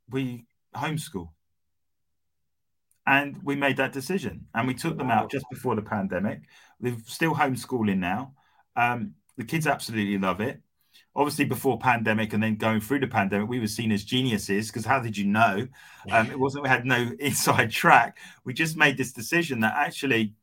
[0.09, 1.29] we homeschool?
[3.11, 6.43] And we made that decision and we took them out just before the pandemic.
[6.79, 8.35] They're still homeschooling now.
[8.77, 10.61] Um, the kids absolutely love it.
[11.13, 14.85] Obviously, before pandemic and then going through the pandemic, we were seen as geniuses because
[14.85, 15.67] how did you know?
[16.09, 18.17] Um, it wasn't we had no inside track.
[18.45, 20.33] We just made this decision that actually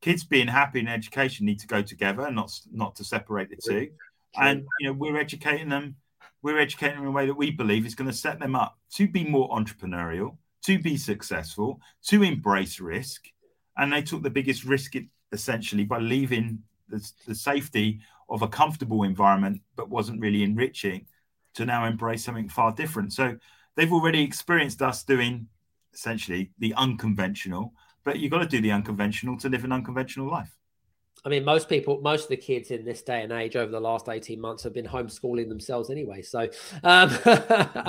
[0.00, 3.90] kids being happy in education need to go together, not not to separate the two.
[4.34, 5.94] And you know, we're educating them.
[6.42, 8.76] We're educating them in a way that we believe is going to set them up
[8.94, 13.26] to be more entrepreneurial, to be successful, to embrace risk.
[13.76, 14.94] And they took the biggest risk
[15.32, 21.06] essentially by leaving the, the safety of a comfortable environment, but wasn't really enriching
[21.54, 23.12] to now embrace something far different.
[23.12, 23.36] So
[23.76, 25.46] they've already experienced us doing
[25.94, 27.72] essentially the unconventional,
[28.04, 30.56] but you've got to do the unconventional to live an unconventional life.
[31.24, 33.80] I mean, most people, most of the kids in this day and age over the
[33.80, 36.22] last 18 months have been homeschooling themselves anyway.
[36.22, 36.48] So,
[36.84, 37.10] um,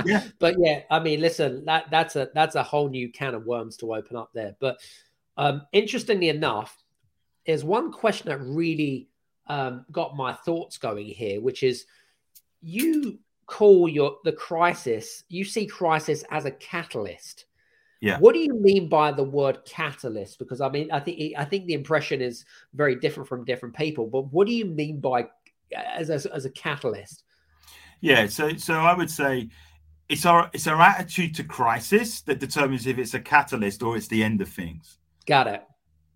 [0.06, 0.24] yeah.
[0.40, 3.78] but yeah, I mean, listen, that that's a, that's a whole new can of worms
[3.78, 4.56] to open up there.
[4.60, 4.80] But
[5.38, 6.84] um, interestingly enough,
[7.46, 9.08] there's one question that really
[9.48, 11.86] um, got my thoughts going here, which is
[12.62, 17.46] you call your the crisis, you see crisis as a catalyst.
[18.02, 18.20] Yeah.
[18.20, 20.40] What do you mean by the word catalyst?
[20.40, 24.08] Because I mean, I think I think the impression is very different from different people.
[24.08, 25.28] But what do you mean by
[25.76, 27.24] as as, as a catalyst?
[28.02, 28.28] Yeah.
[28.28, 29.50] So so I would say
[30.10, 34.08] it's our it's our attitude to crisis that determines if it's a catalyst or it's
[34.08, 35.00] the end of things.
[35.26, 35.64] Got it.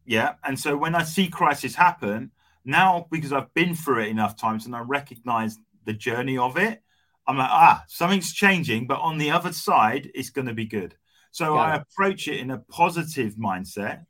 [0.06, 0.34] Yeah.
[0.44, 2.32] And so when I see crisis happen
[2.64, 6.82] now, because I've been through it enough times and I recognize the journey of it,
[7.28, 10.96] I'm like, ah, something's changing, but on the other side, it's going to be good.
[11.32, 14.06] So I approach it in a positive mindset,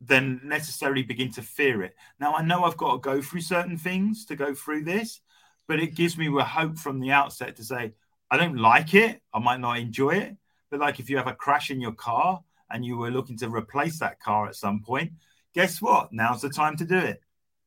[0.00, 1.94] then necessarily begin to fear it.
[2.20, 5.20] Now I know I've got to go through certain things to go through this,
[5.66, 7.94] but it gives me a hope from the outset to say,
[8.30, 10.36] I don't like it, I might not enjoy it.
[10.70, 13.48] But like if you have a crash in your car and you were looking to
[13.48, 15.12] replace that car at some point,
[15.54, 16.12] guess what?
[16.12, 17.20] Now's the time to do it.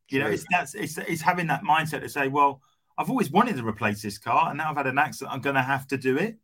[0.10, 2.62] You know, it's that's it's it's having that mindset to say, well,
[2.98, 5.34] I've always wanted to replace this car, and now I've had an accident.
[5.34, 6.38] I'm going to have to do it.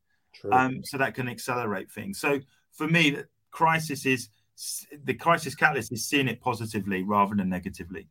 [0.52, 2.20] Um, so that can accelerate things.
[2.20, 2.40] So
[2.72, 4.30] for me, the crisis is
[5.04, 8.08] the crisis catalyst is seeing it positively rather than negatively.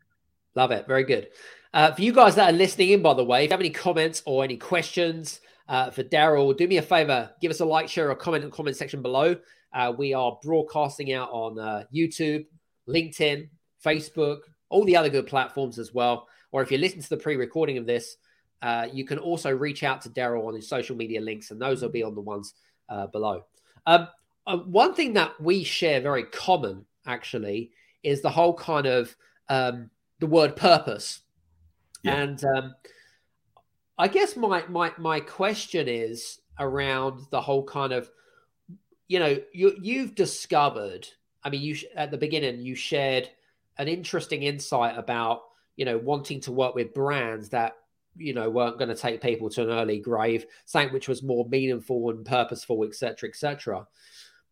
[0.54, 0.86] Love it.
[0.86, 1.28] Very good.
[1.72, 3.70] Uh, for you guys that are listening in, by the way, if you have any
[3.70, 7.88] comments or any questions uh, for Darrell, do me a favor, give us a like,
[7.88, 9.36] share, or comment in the comment section below.
[9.72, 12.46] Uh, we are broadcasting out on uh, YouTube,
[12.88, 13.48] LinkedIn,
[13.84, 16.28] Facebook, all the other good platforms as well.
[16.52, 18.16] Or if you listen to the pre recording of this,
[18.64, 21.82] uh, you can also reach out to Darrell on his social media links, and those
[21.82, 22.54] will be on the ones
[22.88, 23.44] uh, below.
[23.84, 24.08] Um,
[24.46, 27.72] uh, one thing that we share very common, actually,
[28.02, 29.14] is the whole kind of
[29.50, 31.20] um, the word purpose.
[32.02, 32.14] Yeah.
[32.22, 32.74] And um,
[33.98, 38.10] I guess my my my question is around the whole kind of,
[39.08, 41.06] you know, you you've discovered.
[41.42, 43.28] I mean, you at the beginning you shared
[43.76, 45.42] an interesting insight about
[45.76, 47.76] you know wanting to work with brands that
[48.16, 51.46] you know weren't going to take people to an early grave something which was more
[51.48, 53.86] meaningful and purposeful etc etc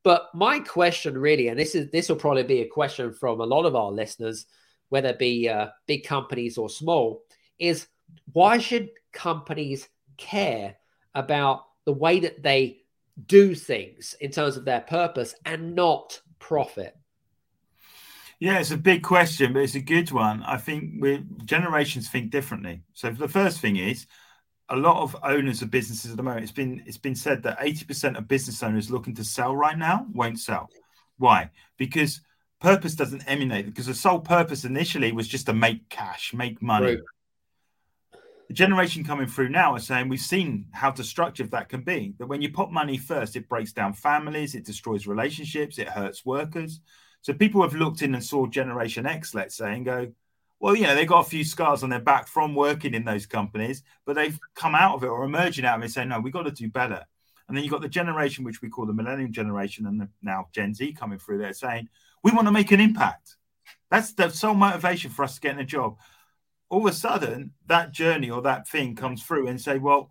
[0.03, 3.47] but my question really and this is this will probably be a question from a
[3.47, 4.47] lot of our listeners
[4.89, 7.23] whether it be uh, big companies or small
[7.59, 7.87] is
[8.33, 10.77] why should companies care
[11.15, 12.79] about the way that they
[13.27, 16.97] do things in terms of their purpose and not profit
[18.43, 20.43] yeah, it's a big question, but it's a good one.
[20.43, 22.83] I think we generations think differently.
[22.93, 24.07] So the first thing is
[24.69, 26.43] a lot of owners of businesses at the moment.
[26.43, 29.79] It's been it's been said that eighty percent of business owners looking to sell right
[29.79, 30.71] now won't sell.
[31.19, 31.51] Why?
[31.79, 32.21] Because
[32.59, 33.67] purpose doesn't emanate.
[33.67, 36.97] Because the sole purpose initially was just to make cash, make money.
[36.97, 36.99] Right.
[38.49, 42.15] The generation coming through now are saying we've seen how destructive that can be.
[42.19, 46.27] That when you put money first, it breaks down families, it destroys relationships, it hurts
[46.27, 46.81] workers.
[47.23, 50.13] So people have looked in and saw Generation X, let's say, and go,
[50.61, 53.27] well, you know, they've got a few scars on their back from working in those
[53.27, 56.33] companies, but they've come out of it or emerging out of it saying, no, we've
[56.33, 57.05] got to do better.
[57.49, 60.75] And then you've got the generation which we call the millennium generation and now Gen
[60.75, 61.89] Z coming through there saying,
[62.23, 63.37] we want to make an impact.
[63.91, 65.99] That's the sole motivation for us to get in a job.
[66.71, 70.11] All of a sudden, that journey or that thing comes through and say, well,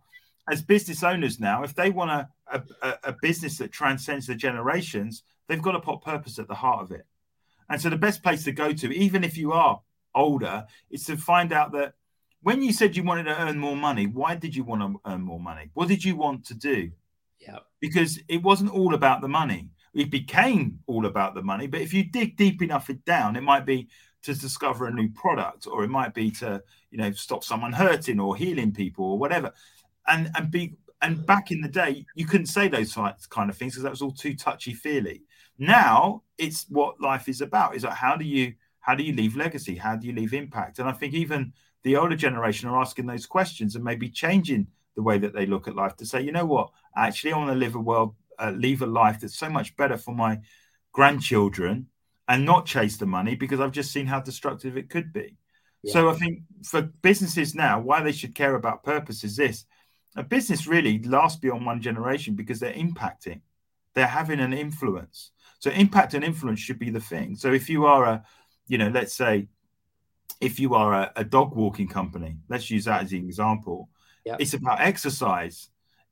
[0.50, 5.24] as business owners now, if they want a, a, a business that transcends the generations,
[5.48, 7.06] they've got to put purpose at the heart of it.
[7.70, 9.82] And so the best place to go to, even if you are
[10.14, 11.94] older, is to find out that
[12.42, 15.22] when you said you wanted to earn more money, why did you want to earn
[15.22, 15.70] more money?
[15.74, 16.92] What did you want to do?
[17.40, 17.60] Yeah.
[17.80, 19.70] Because it wasn't all about the money.
[19.94, 21.68] It became all about the money.
[21.68, 23.90] But if you dig deep enough it down, it might be
[24.24, 28.20] to discover a new product, or it might be to, you know, stop someone hurting
[28.20, 29.52] or healing people or whatever.
[30.08, 32.96] And and be and back in the day, you couldn't say those
[33.30, 35.24] kind of things because that was all too touchy feely.
[35.62, 37.76] Now it's what life is about.
[37.76, 39.76] Is like how do you how do you leave legacy?
[39.76, 40.80] How do you leave impact?
[40.80, 45.04] And I think even the older generation are asking those questions and maybe changing the
[45.04, 47.56] way that they look at life to say, you know what, actually, I want to
[47.56, 50.40] live a world, uh, leave a life that's so much better for my
[50.94, 51.86] grandchildren
[52.28, 55.38] and not chase the money because I've just seen how destructive it could be.
[55.84, 55.94] Yeah.
[55.94, 59.66] So I think for businesses now, why they should care about purpose is this:
[60.16, 63.42] a business really lasts beyond one generation because they're impacting,
[63.94, 65.32] they're having an influence.
[65.60, 67.36] So impact and influence should be the thing.
[67.36, 68.24] So if you are a,
[68.68, 69.48] you know, let's say,
[70.40, 73.90] if you are a, a dog walking company, let's use that as an example.
[74.26, 74.38] Yep.
[74.40, 75.70] It's about exercise.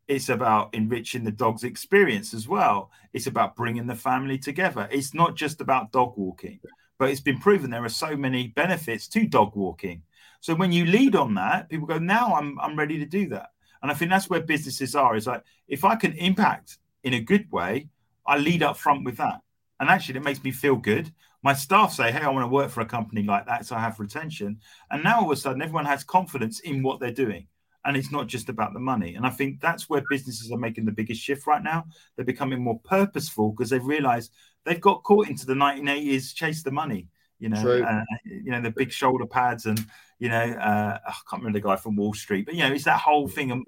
[0.08, 2.92] It's about enriching the dog's experience as well.
[3.14, 4.88] It's about bringing the family together.
[4.92, 6.60] It's not just about dog walking,
[6.98, 10.04] but it's been proven there are so many benefits to dog walking.
[10.42, 13.50] So when you lead on that, people go, now I'm I'm ready to do that.
[13.82, 15.16] And I think that's where businesses are.
[15.16, 17.90] Is like if I can impact in a good way,
[18.26, 19.42] I lead up front with that.
[19.80, 21.12] And actually, it makes me feel good.
[21.42, 23.66] My staff say, Hey, I want to work for a company like that.
[23.66, 24.60] So I have retention.
[24.92, 27.48] And now all of a sudden, everyone has confidence in what they're doing.
[27.86, 29.16] And it's not just about the money.
[29.16, 31.86] And I think that's where businesses are making the biggest shift right now.
[32.16, 34.34] They're becoming more purposeful because they've realized
[34.66, 37.08] they've got caught into the 1980s chase the money.
[37.40, 39.84] You know, uh, you know the big shoulder pads, and
[40.20, 42.84] you know, uh, I can't remember the guy from Wall Street, but you know, it's
[42.84, 43.60] that whole thing of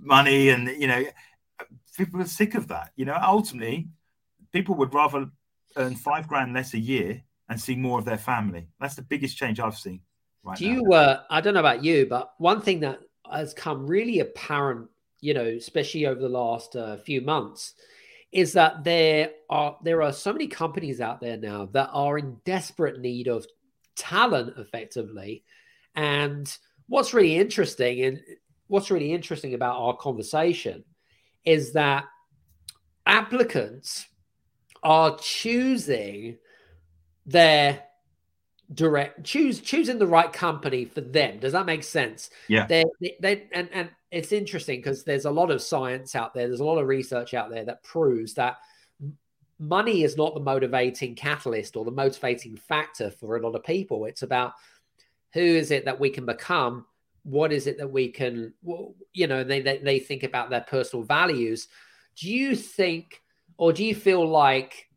[0.00, 1.04] money, and you know,
[1.98, 2.92] people are sick of that.
[2.96, 3.88] You know, ultimately,
[4.52, 5.26] people would rather
[5.76, 8.68] earn five grand less a year and see more of their family.
[8.80, 10.00] That's the biggest change I've seen.
[10.42, 10.74] Right Do now.
[10.74, 10.92] you?
[10.92, 14.88] Uh, I don't know about you, but one thing that has come really apparent
[15.20, 17.74] you know, especially over the last uh, few months,
[18.30, 22.36] is that there are there are so many companies out there now that are in
[22.44, 23.46] desperate need of
[23.96, 25.44] talent, effectively.
[25.94, 28.20] And what's really interesting, and
[28.68, 30.84] what's really interesting about our conversation,
[31.48, 32.04] is that
[33.06, 34.06] applicants
[34.82, 36.36] are choosing
[37.24, 37.82] their
[38.74, 41.38] direct choose choosing the right company for them.
[41.38, 42.28] Does that make sense?
[42.48, 42.66] Yeah.
[42.66, 42.84] They
[43.18, 46.48] they and and it's interesting because there's a lot of science out there.
[46.48, 48.58] There's a lot of research out there that proves that
[49.58, 54.04] money is not the motivating catalyst or the motivating factor for a lot of people.
[54.04, 54.52] It's about
[55.32, 56.84] who is it that we can become
[57.28, 58.54] what is it that we can
[59.12, 61.68] you know they they, they think about their personal values.
[62.16, 63.22] Do you think
[63.56, 64.88] or do you feel like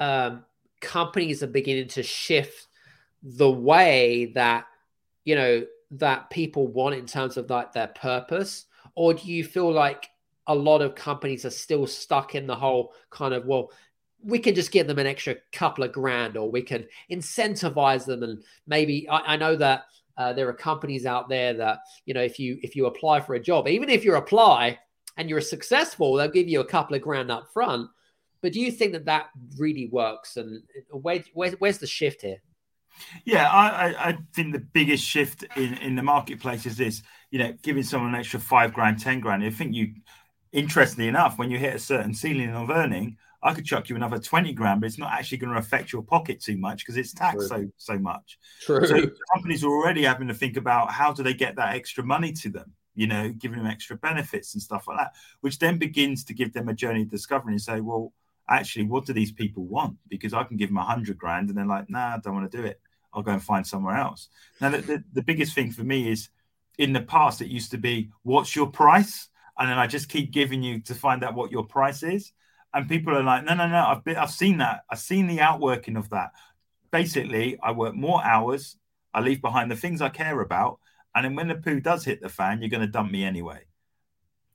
[0.00, 0.44] um,
[0.80, 2.66] companies are beginning to shift
[3.22, 4.66] the way that
[5.24, 8.66] you know that people want in terms of like their purpose?
[8.94, 10.08] Or do you feel like
[10.48, 13.70] a lot of companies are still stuck in the whole kind of well
[14.24, 18.22] we can just give them an extra couple of grand or we can incentivize them
[18.22, 19.84] and maybe i, I know that
[20.16, 23.34] uh, there are companies out there that you know if you if you apply for
[23.34, 24.78] a job even if you apply
[25.16, 27.88] and you're successful they'll give you a couple of grand up front.
[28.40, 30.36] But do you think that that really works?
[30.36, 32.38] And where, where where's the shift here?
[33.24, 37.54] Yeah, I, I think the biggest shift in, in the marketplace is this, you know,
[37.62, 39.44] giving someone an extra five grand, 10 grand.
[39.44, 39.94] I think you,
[40.52, 44.18] interestingly enough, when you hit a certain ceiling of earning, I could chuck you another
[44.18, 47.12] 20 grand, but it's not actually going to affect your pocket too much because it's
[47.12, 47.66] taxed True.
[47.76, 48.38] so so much.
[48.60, 48.86] True.
[48.86, 52.32] So companies are already having to think about how do they get that extra money
[52.34, 56.24] to them, you know, giving them extra benefits and stuff like that, which then begins
[56.24, 58.12] to give them a journey of discovery and say, well,
[58.48, 59.96] actually, what do these people want?
[60.08, 62.50] Because I can give them a hundred grand and they're like, nah, I don't want
[62.50, 62.80] to do it.
[63.12, 64.28] I'll go and find somewhere else.
[64.60, 66.30] Now, the, the, the, biggest thing for me is
[66.78, 69.28] in the past, it used to be, what's your price?
[69.58, 72.32] And then I just keep giving you to find out what your price is.
[72.74, 74.84] And people are like, no, no, no, I've, been, I've seen that.
[74.90, 76.30] I've seen the outworking of that.
[76.90, 78.76] Basically, I work more hours.
[79.12, 80.78] I leave behind the things I care about.
[81.14, 83.60] And then when the poo does hit the fan, you're going to dump me anyway.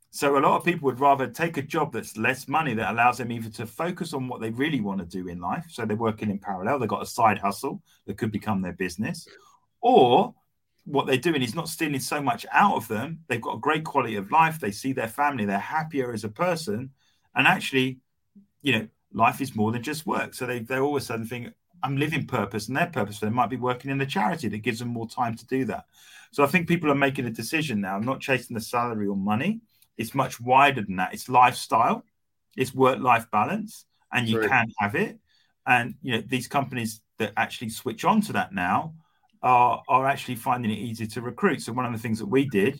[0.09, 3.19] So a lot of people would rather take a job that's less money that allows
[3.19, 5.65] them either to focus on what they really want to do in life.
[5.69, 9.27] So they're working in parallel, they've got a side hustle that could become their business,
[9.81, 10.33] or
[10.85, 13.19] what they're doing is not stealing so much out of them.
[13.27, 14.59] They've got a great quality of life.
[14.59, 15.45] They see their family.
[15.45, 16.91] They're happier as a person.
[17.35, 17.99] And actually,
[18.61, 20.33] you know, life is more than just work.
[20.33, 21.53] So they, they're all of a sudden think,
[21.83, 23.19] I'm living purpose and their purpose.
[23.19, 25.85] They might be working in the charity that gives them more time to do that.
[26.31, 29.15] So I think people are making a decision now, I'm not chasing the salary or
[29.15, 29.61] money,
[29.97, 31.13] it's much wider than that.
[31.13, 32.03] It's lifestyle,
[32.55, 35.19] it's work-life balance, and you can have it.
[35.65, 38.93] And you know these companies that actually switch on to that now
[39.41, 41.61] are are actually finding it easy to recruit.
[41.61, 42.79] So one of the things that we did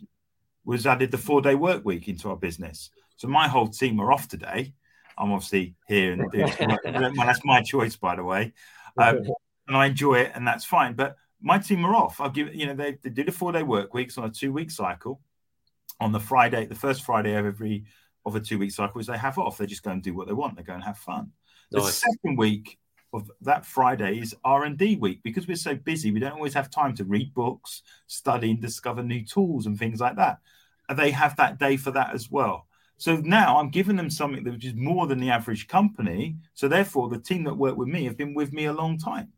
[0.64, 2.90] was added the four-day work week into our business.
[3.16, 4.74] So my whole team are off today.
[5.18, 6.30] I'm obviously here and
[7.18, 8.54] that's my choice, by the way,
[8.98, 9.22] um,
[9.68, 10.94] and I enjoy it, and that's fine.
[10.94, 12.22] But my team are off.
[12.22, 15.22] I'll give you know they, they did a four-day work weeks on a two-week cycle
[16.00, 17.86] on the Friday, the first Friday of every
[18.26, 19.58] of a two week cycle is they have off.
[19.58, 20.58] They just go and do what they want.
[20.58, 21.32] They go and have fun.
[21.72, 21.86] Nice.
[21.86, 22.78] The second week
[23.14, 26.12] of that Friday is R and D week because we're so busy.
[26.12, 30.00] We don't always have time to read books, study, and discover new tools and things
[30.00, 30.40] like that.
[30.90, 32.68] And they have that day for that as well.
[32.98, 36.38] So now I'm giving them something that is more than the average company.
[36.56, 39.30] So therefore, the team that work with me have been with me a long time.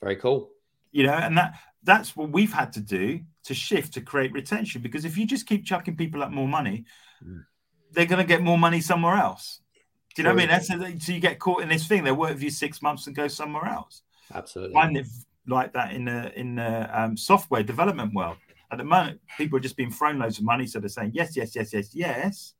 [0.00, 0.50] Very cool.
[0.90, 4.80] You know, and that that's what we've had to do to shift to create retention.
[4.80, 6.84] Because if you just keep chucking people up more money,
[7.24, 7.44] mm.
[7.92, 9.60] they're going to get more money somewhere else.
[10.14, 10.48] Do you know what I mean?
[10.48, 12.04] That's a, so you get caught in this thing.
[12.04, 14.02] They work with you six months and go somewhere else.
[14.34, 14.74] Absolutely.
[14.74, 15.06] Find it
[15.46, 18.36] like that in the in the um, software development world.
[18.70, 21.36] At the moment, people are just being thrown loads of money, so they're saying yes,
[21.36, 22.54] yes, yes, yes, yes.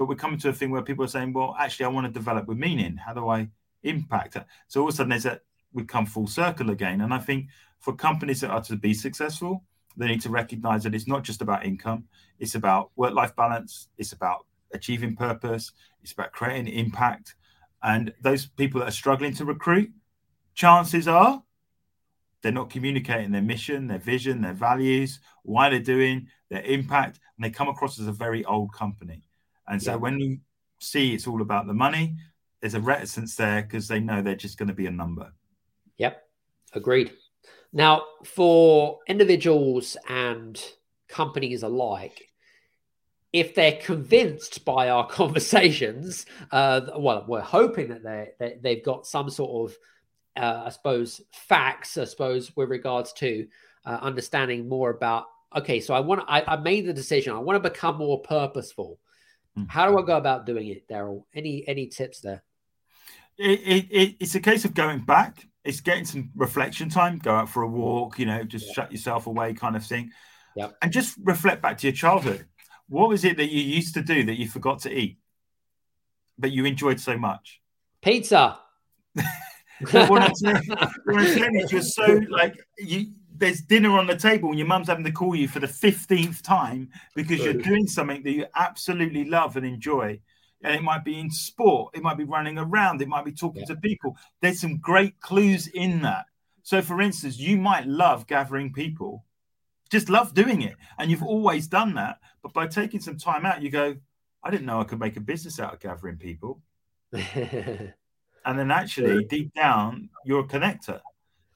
[0.00, 2.10] But we're coming to a thing where people are saying, "Well, actually, I want to
[2.10, 2.96] develop with meaning.
[2.96, 3.50] How do I
[3.82, 5.42] impact it?" So all of a sudden, there's a
[5.74, 7.02] we come full circle again.
[7.02, 7.48] And I think
[7.80, 9.62] for companies that are to be successful,
[9.98, 13.88] they need to recognize that it's not just about income, it's about work life balance,
[13.98, 15.72] it's about achieving purpose,
[16.02, 17.34] it's about creating impact.
[17.82, 19.92] And those people that are struggling to recruit,
[20.54, 21.42] chances are
[22.40, 27.44] they're not communicating their mission, their vision, their values, why they're doing, their impact, and
[27.44, 29.24] they come across as a very old company.
[29.70, 29.96] And so yeah.
[29.96, 30.38] when you
[30.80, 32.16] see it's all about the money,
[32.60, 35.32] there's a reticence there because they know they're just going to be a number.
[35.96, 36.22] Yep,
[36.74, 37.12] agreed.
[37.72, 40.60] Now, for individuals and
[41.08, 42.26] companies alike,
[43.32, 49.30] if they're convinced by our conversations, uh, well, we're hoping that they they've got some
[49.30, 49.76] sort of,
[50.36, 53.46] uh, I suppose, facts, I suppose, with regards to
[53.86, 57.34] uh, understanding more about okay, so I want I, I made the decision.
[57.34, 58.98] I want to become more purposeful.
[59.58, 59.68] Mm.
[59.68, 61.26] How do I go about doing it, Darrell?
[61.34, 62.42] Any any tips there?
[63.38, 65.46] It, it, it, it's a case of going back.
[65.64, 67.18] It's getting some reflection time.
[67.18, 68.18] Go out for a walk.
[68.18, 68.72] You know, just yeah.
[68.74, 70.10] shut yourself away, kind of thing.
[70.56, 70.68] Yeah.
[70.82, 72.46] And just reflect back to your childhood.
[72.88, 75.18] What was it that you used to do that you forgot to eat,
[76.38, 77.60] but you enjoyed so much?
[78.02, 78.58] Pizza.
[79.90, 84.16] what I'm saying, what I'm saying is you're so like you there's dinner on the
[84.16, 87.86] table and your mum's having to call you for the 15th time because you're doing
[87.86, 90.20] something that you absolutely love and enjoy.
[90.62, 93.62] And it might be in sport, it might be running around, it might be talking
[93.62, 93.74] yeah.
[93.74, 94.16] to people.
[94.42, 96.26] There's some great clues in that.
[96.62, 99.24] So, for instance, you might love gathering people,
[99.90, 100.76] just love doing it.
[100.98, 102.18] And you've always done that.
[102.42, 103.96] But by taking some time out, you go,
[104.44, 106.60] I didn't know I could make a business out of gathering people.
[107.12, 107.92] and
[108.44, 111.00] then actually, deep down, you're a connector.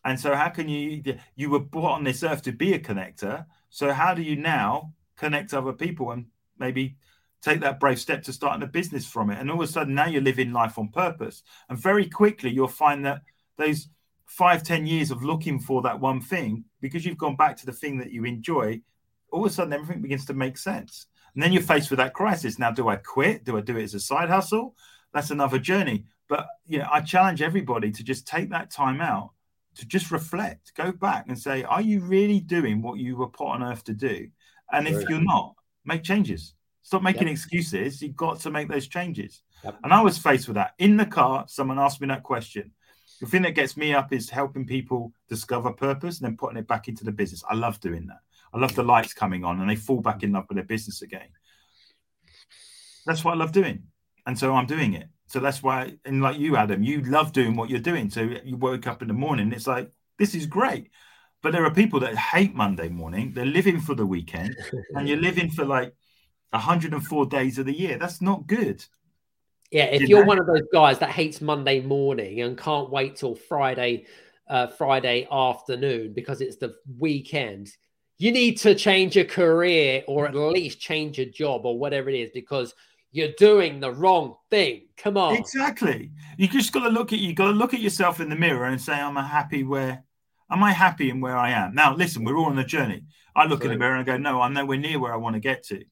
[0.05, 1.03] And so, how can you?
[1.35, 3.47] You were brought on this earth to be a connector.
[3.71, 6.27] So, how do you now connect other people and
[6.59, 6.97] maybe
[7.43, 9.39] take that brave step to starting a business from it?
[9.39, 11.43] And all of a sudden, now you're living life on purpose.
[11.69, 13.23] And very quickly, you'll find that
[13.57, 13.89] those
[14.27, 17.73] five, ten years of looking for that one thing, because you've gone back to the
[17.73, 18.81] thing that you enjoy,
[19.33, 21.07] all of a sudden everything begins to make sense.
[21.35, 22.59] And then you're faced with that crisis.
[22.59, 23.45] Now, do I quit?
[23.45, 24.77] Do I do it as a side hustle?
[25.13, 26.05] That's another journey.
[26.29, 29.34] But you know, I challenge everybody to just take that time out
[29.77, 33.49] to just reflect, go back and say, are you really doing what you were put
[33.49, 34.29] on earth to do?
[34.73, 35.55] And if you're not,
[35.85, 36.55] make changes.
[36.83, 37.33] Stop making yep.
[37.33, 38.03] excuses.
[38.03, 39.43] You've got to make those changes.
[39.65, 39.79] Yep.
[39.85, 40.73] And I was faced with that.
[40.79, 42.73] In the car, someone asked me that question.
[43.21, 46.69] The thing that gets me up is helping people discover purpose and then putting it
[46.69, 47.43] back into the business.
[47.49, 48.19] I love doing that.
[48.53, 51.03] I love the lights coming on and they fall back in love with their business
[51.03, 51.29] again.
[53.07, 53.85] That's what I love doing.
[54.27, 55.09] And so I'm doing it.
[55.35, 58.09] So that's why, and like you, Adam, you love doing what you're doing.
[58.09, 60.91] So you wake up in the morning, it's like, this is great.
[61.43, 63.33] But there are people that hate Monday morning.
[63.35, 64.55] They're living for the weekend
[64.95, 65.93] and you're living for like
[66.51, 67.99] 104 days of the year.
[67.99, 68.85] That's not good.
[69.73, 73.17] Yeah, if you are one of those guys that hates Monday morning and can't wait
[73.17, 74.07] till Friday,
[74.49, 77.73] uh, Friday afternoon because it's the weekend,
[78.19, 82.21] you need to change your career or at least change your job or whatever it
[82.21, 82.73] is because
[83.15, 84.89] you're doing the wrong thing.
[84.97, 85.37] Come on.
[85.37, 86.11] Exactly.
[86.37, 88.67] You just got to look at you got to look at yourself in the mirror
[88.67, 90.03] and say, "Am I happy where?
[90.51, 93.05] Am I happy in where I am?" Now, listen, we're all on a journey.
[93.37, 93.71] I look True.
[93.71, 95.85] in the mirror and go, "No, I'm nowhere near where I want to get to,"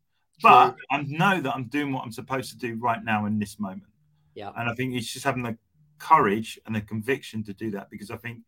[0.43, 3.61] but I know that I'm doing what I'm supposed to do right now in this
[3.61, 3.93] moment.
[4.35, 4.51] Yeah.
[4.57, 5.57] And I think it's just having the
[5.99, 8.39] courage and the conviction to do that because I think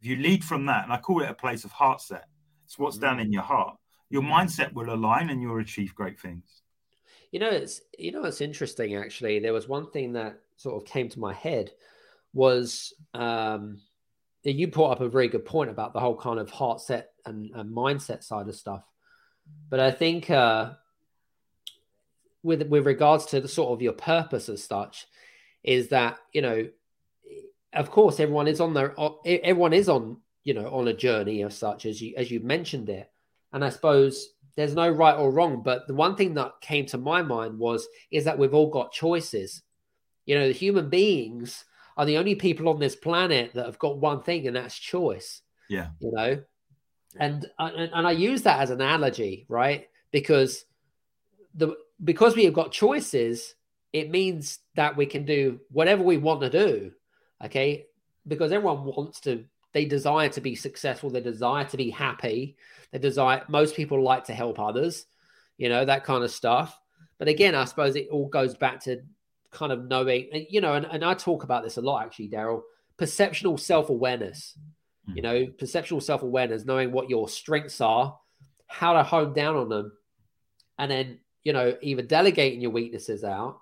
[0.00, 2.26] if you lead from that, and I call it a place of heart set,
[2.64, 3.00] it's what's mm.
[3.00, 3.76] down in your heart.
[4.08, 6.59] Your mindset will align and you'll achieve great things.
[7.32, 9.38] You know, it's you know it's interesting actually.
[9.38, 11.70] There was one thing that sort of came to my head
[12.32, 13.80] was um,
[14.42, 17.50] you brought up a very good point about the whole kind of heart set and,
[17.54, 18.84] and mindset side of stuff.
[19.68, 20.72] But I think uh,
[22.42, 25.06] with with regards to the sort of your purpose as such,
[25.62, 26.68] is that you know,
[27.72, 31.56] of course, everyone is on their everyone is on you know on a journey as
[31.56, 33.10] such as you as you mentioned it,
[33.52, 34.30] and I suppose
[34.60, 35.62] there's no right or wrong.
[35.62, 38.92] But the one thing that came to my mind was is that we've all got
[38.92, 39.62] choices.
[40.26, 41.64] You know, the human beings
[41.96, 45.42] are the only people on this planet that have got one thing, and that's choice.
[45.68, 45.88] Yeah.
[46.00, 46.42] You know,
[47.16, 49.88] and and, and I use that as an analogy, right?
[50.10, 50.64] Because
[51.54, 53.54] the because we have got choices,
[53.92, 56.92] it means that we can do whatever we want to do.
[57.44, 57.86] Okay.
[58.26, 62.56] Because everyone wants to, they desire to be successful, they desire to be happy,
[62.92, 65.06] they desire most people like to help others,
[65.58, 66.78] you know, that kind of stuff.
[67.18, 69.02] But again, I suppose it all goes back to
[69.50, 72.64] kind of knowing, you know, and, and I talk about this a lot actually, Darrell,
[72.96, 74.58] perceptual self-awareness.
[75.08, 75.16] Mm.
[75.16, 78.18] You know, perceptual self-awareness, knowing what your strengths are,
[78.66, 79.92] how to hone down on them,
[80.78, 83.60] and then, you know, either delegating your weaknesses out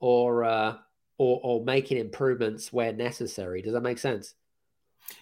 [0.00, 0.76] or uh
[1.16, 3.62] or or making improvements where necessary.
[3.62, 4.34] Does that make sense?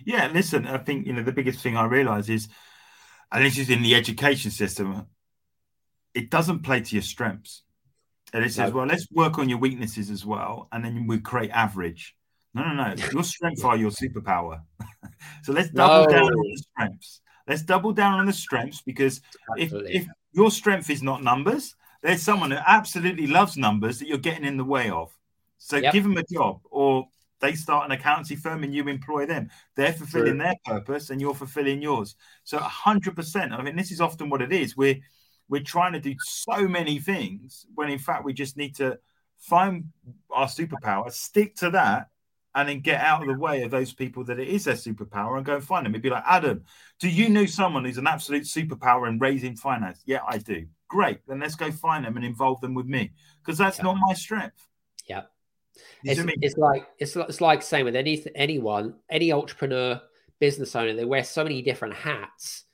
[0.05, 2.49] Yeah, listen, I think you know the biggest thing I realize is
[3.31, 5.07] and this is in the education system,
[6.14, 7.62] it doesn't play to your strengths.
[8.33, 8.79] And it says, no.
[8.79, 12.14] well, let's work on your weaknesses as well, and then we create average.
[12.55, 12.95] No, no, no.
[13.12, 14.62] Your strengths are your superpower.
[15.43, 16.11] so let's double no.
[16.11, 17.20] down on the strengths.
[17.47, 19.20] Let's double down on the strengths because
[19.57, 24.18] if, if your strength is not numbers, there's someone that absolutely loves numbers that you're
[24.18, 25.14] getting in the way of.
[25.59, 25.93] So yep.
[25.93, 27.07] give them a job or
[27.41, 29.51] they start an accountancy firm and you employ them.
[29.76, 30.39] They're fulfilling True.
[30.39, 32.16] their purpose and you're fulfilling yours.
[32.45, 33.53] So 100%.
[33.53, 34.76] I mean, this is often what it is.
[34.76, 34.99] We're
[35.49, 38.99] we're trying to do so many things when in fact we just need to
[39.39, 39.84] find
[40.30, 42.09] our superpower, stick to that,
[42.55, 45.36] and then get out of the way of those people that it is their superpower
[45.36, 45.93] and go and find them.
[45.93, 46.64] It'd be like, Adam,
[46.99, 50.03] do you know someone who's an absolute superpower in raising finance?
[50.07, 50.66] Yeah, I do.
[50.89, 51.20] Great.
[51.26, 53.84] Then let's go find them and involve them with me because that's yeah.
[53.84, 54.66] not my strength.
[55.09, 55.22] Yeah.
[56.05, 60.01] It's, it's, like it's, it's like saying with any anyone, any entrepreneur,
[60.39, 62.64] business owner, they wear so many different hats.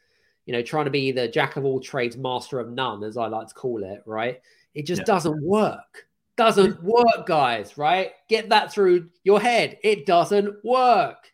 [0.47, 3.29] You know, trying to be the jack of all trades, master of none, as I
[3.29, 4.03] like to call it.
[4.05, 4.41] Right?
[4.75, 5.07] It just yeah.
[5.07, 8.13] doesn't work doesn't work, guys, right?
[8.29, 9.79] Get that through your head.
[9.83, 11.31] It doesn't work.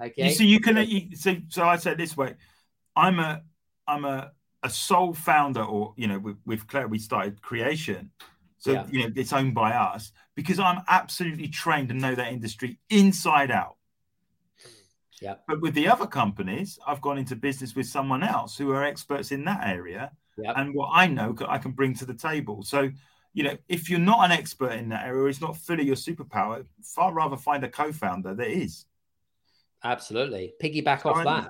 [0.00, 0.30] Okay.
[0.30, 2.34] So you can you, so so I said this way.
[2.96, 3.42] I'm a
[3.86, 8.08] I'm a a sole founder, or you know, with, with Claire, we started Cre8ion.
[8.58, 8.86] So yeah.
[8.90, 13.50] you know, it's owned by us because I'm absolutely trained and know that industry inside
[13.50, 13.76] out.
[15.20, 15.34] Yeah.
[15.46, 19.30] But with the other companies, I've gone into business with someone else who are experts
[19.30, 20.10] in that area.
[20.36, 20.52] Yeah.
[20.56, 22.62] And what I know I can bring to the table.
[22.62, 22.90] So
[23.34, 26.66] you know, if you're not an expert in that area, it's not fully your superpower.
[26.82, 28.84] Far rather find a co-founder that is.
[29.82, 31.48] Absolutely, piggyback off that.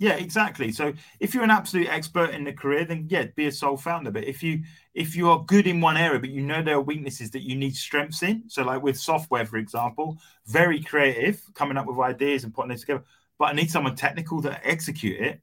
[0.00, 0.70] Yeah, exactly.
[0.70, 4.12] So if you're an absolute expert in the career, then yeah, be a sole founder.
[4.12, 4.62] But if you
[4.94, 7.56] if you are good in one area, but you know there are weaknesses that you
[7.56, 12.44] need strengths in, so like with software, for example, very creative, coming up with ideas
[12.44, 13.02] and putting it together.
[13.38, 15.40] But I need someone technical to execute it.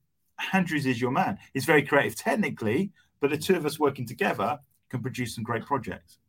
[0.54, 1.38] Andrews is your man.
[1.54, 5.66] He's very creative technically, but the two of us working together, can produce some great
[5.66, 6.20] projects.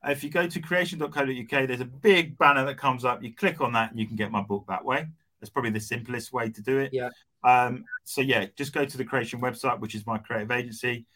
[0.04, 3.22] If you go to creation.co.uk, there's a big banner that comes up.
[3.22, 5.06] You click on that and you can get my book that way.
[5.42, 6.92] That's probably the simplest way to do it.
[6.94, 7.10] Yeah.
[7.44, 11.08] Um, so yeah, just go to the Cre8ion website, which is my creative agency.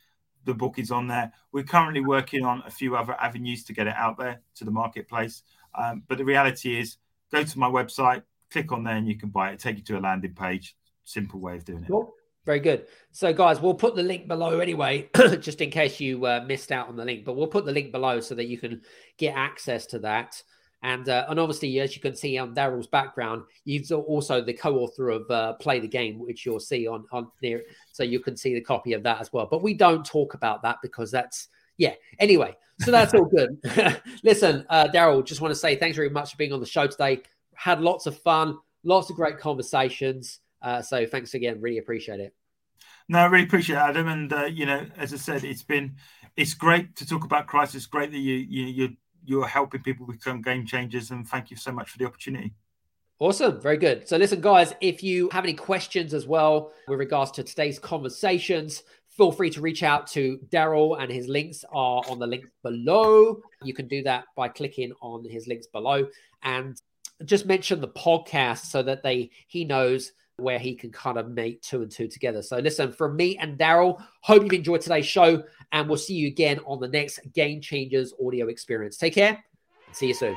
[0.43, 1.31] The book is on there.
[1.51, 4.71] We're currently working on a few other avenues to get it out there to the
[4.71, 5.43] marketplace.
[5.75, 6.97] Um, but the reality is,
[7.31, 9.59] go to my website, click on there, and you can buy it.
[9.59, 10.75] Take you to a landing page.
[11.03, 11.87] Simple way of doing it.
[11.87, 12.13] Cool.
[12.45, 12.85] Very good.
[13.11, 15.09] So, guys, we'll put the link below anyway,
[15.39, 17.25] just in case you uh, missed out on the link.
[17.25, 18.81] But we'll put the link below so that you can
[19.17, 20.41] get access to that.
[20.85, 25.09] And uh, and obviously, as you can see on Darrell's background, you've also the co-author
[25.09, 28.53] of uh, Play the Game, which you'll see on on there, so you can see
[28.53, 29.47] the copy of that as well.
[29.49, 31.95] But we don't talk about that because that's yeah.
[32.19, 33.59] Anyway, so that's all good.
[34.23, 36.85] Listen, uh, Darrell, just want to say thanks very much for being on the show
[36.85, 37.23] today.
[37.55, 40.39] Had lots of fun, lots of great conversations.
[40.61, 41.61] Uh, so thanks again.
[41.61, 42.35] Really appreciate it.
[43.09, 44.07] No, I really appreciate it, Adam.
[44.07, 45.95] And uh, you know, as I said, it's been
[46.37, 47.87] it's great to talk about crisis.
[47.87, 48.89] Great that you you you're,
[49.25, 51.11] you're helping people become game changers.
[51.11, 52.53] And thank you so much for the opportunity.
[53.19, 53.61] Awesome.
[53.61, 54.07] Very good.
[54.07, 58.83] So, listen, guys, if you have any questions as well with regards to today's conversations,
[59.07, 63.41] feel free to reach out to Darrell, and his links are on the link below.
[63.63, 66.07] You can do that by clicking on his links below
[66.43, 66.81] and
[67.23, 71.61] just mention the podcast so that they he knows where he can kind of make
[71.61, 72.41] two and two together.
[72.41, 75.41] So, listen, from me and Darrell, hope you've enjoyed today's show,
[75.75, 78.97] and we'll see you again on the next Game Changers audio experience.
[78.97, 79.43] Take care
[79.95, 80.35] see you soon.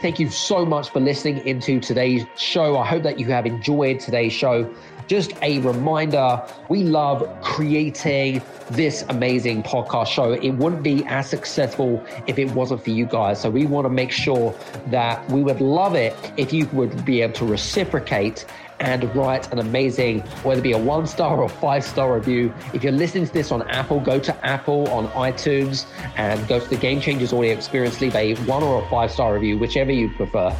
[0.00, 2.76] Thank you so much for listening into today's show.
[2.76, 4.70] I hope that you have enjoyed today's show.
[5.06, 10.32] Just a reminder we love creating this amazing podcast show.
[10.32, 13.40] It wouldn't be as successful if it wasn't for you guys.
[13.40, 14.54] So, we want to make sure
[14.88, 18.44] that we would love it if you would be able to reciprocate
[18.80, 22.52] and write an amazing, whether it be a one star or five star review.
[22.72, 26.68] If you're listening to this on Apple, go to Apple on iTunes and go to
[26.68, 30.10] the Game Changers audio experience, leave a one or a five star review, whichever you
[30.10, 30.54] prefer.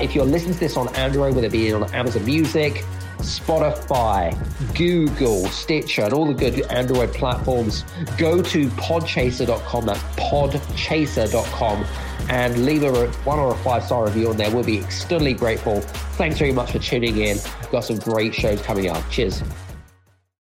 [0.00, 2.84] If you're listening to this on Android, whether it be on Amazon Music,
[3.22, 4.36] Spotify,
[4.76, 7.84] Google, Stitcher, and all the good Android platforms,
[8.18, 9.86] go to podchaser.com.
[9.86, 11.84] That's podchaser.com
[12.28, 14.50] and leave a one or a five star review on there.
[14.50, 15.80] We'll be extremely grateful.
[16.16, 17.38] Thanks very much for tuning in.
[17.60, 19.08] We've got some great shows coming up.
[19.10, 19.42] Cheers.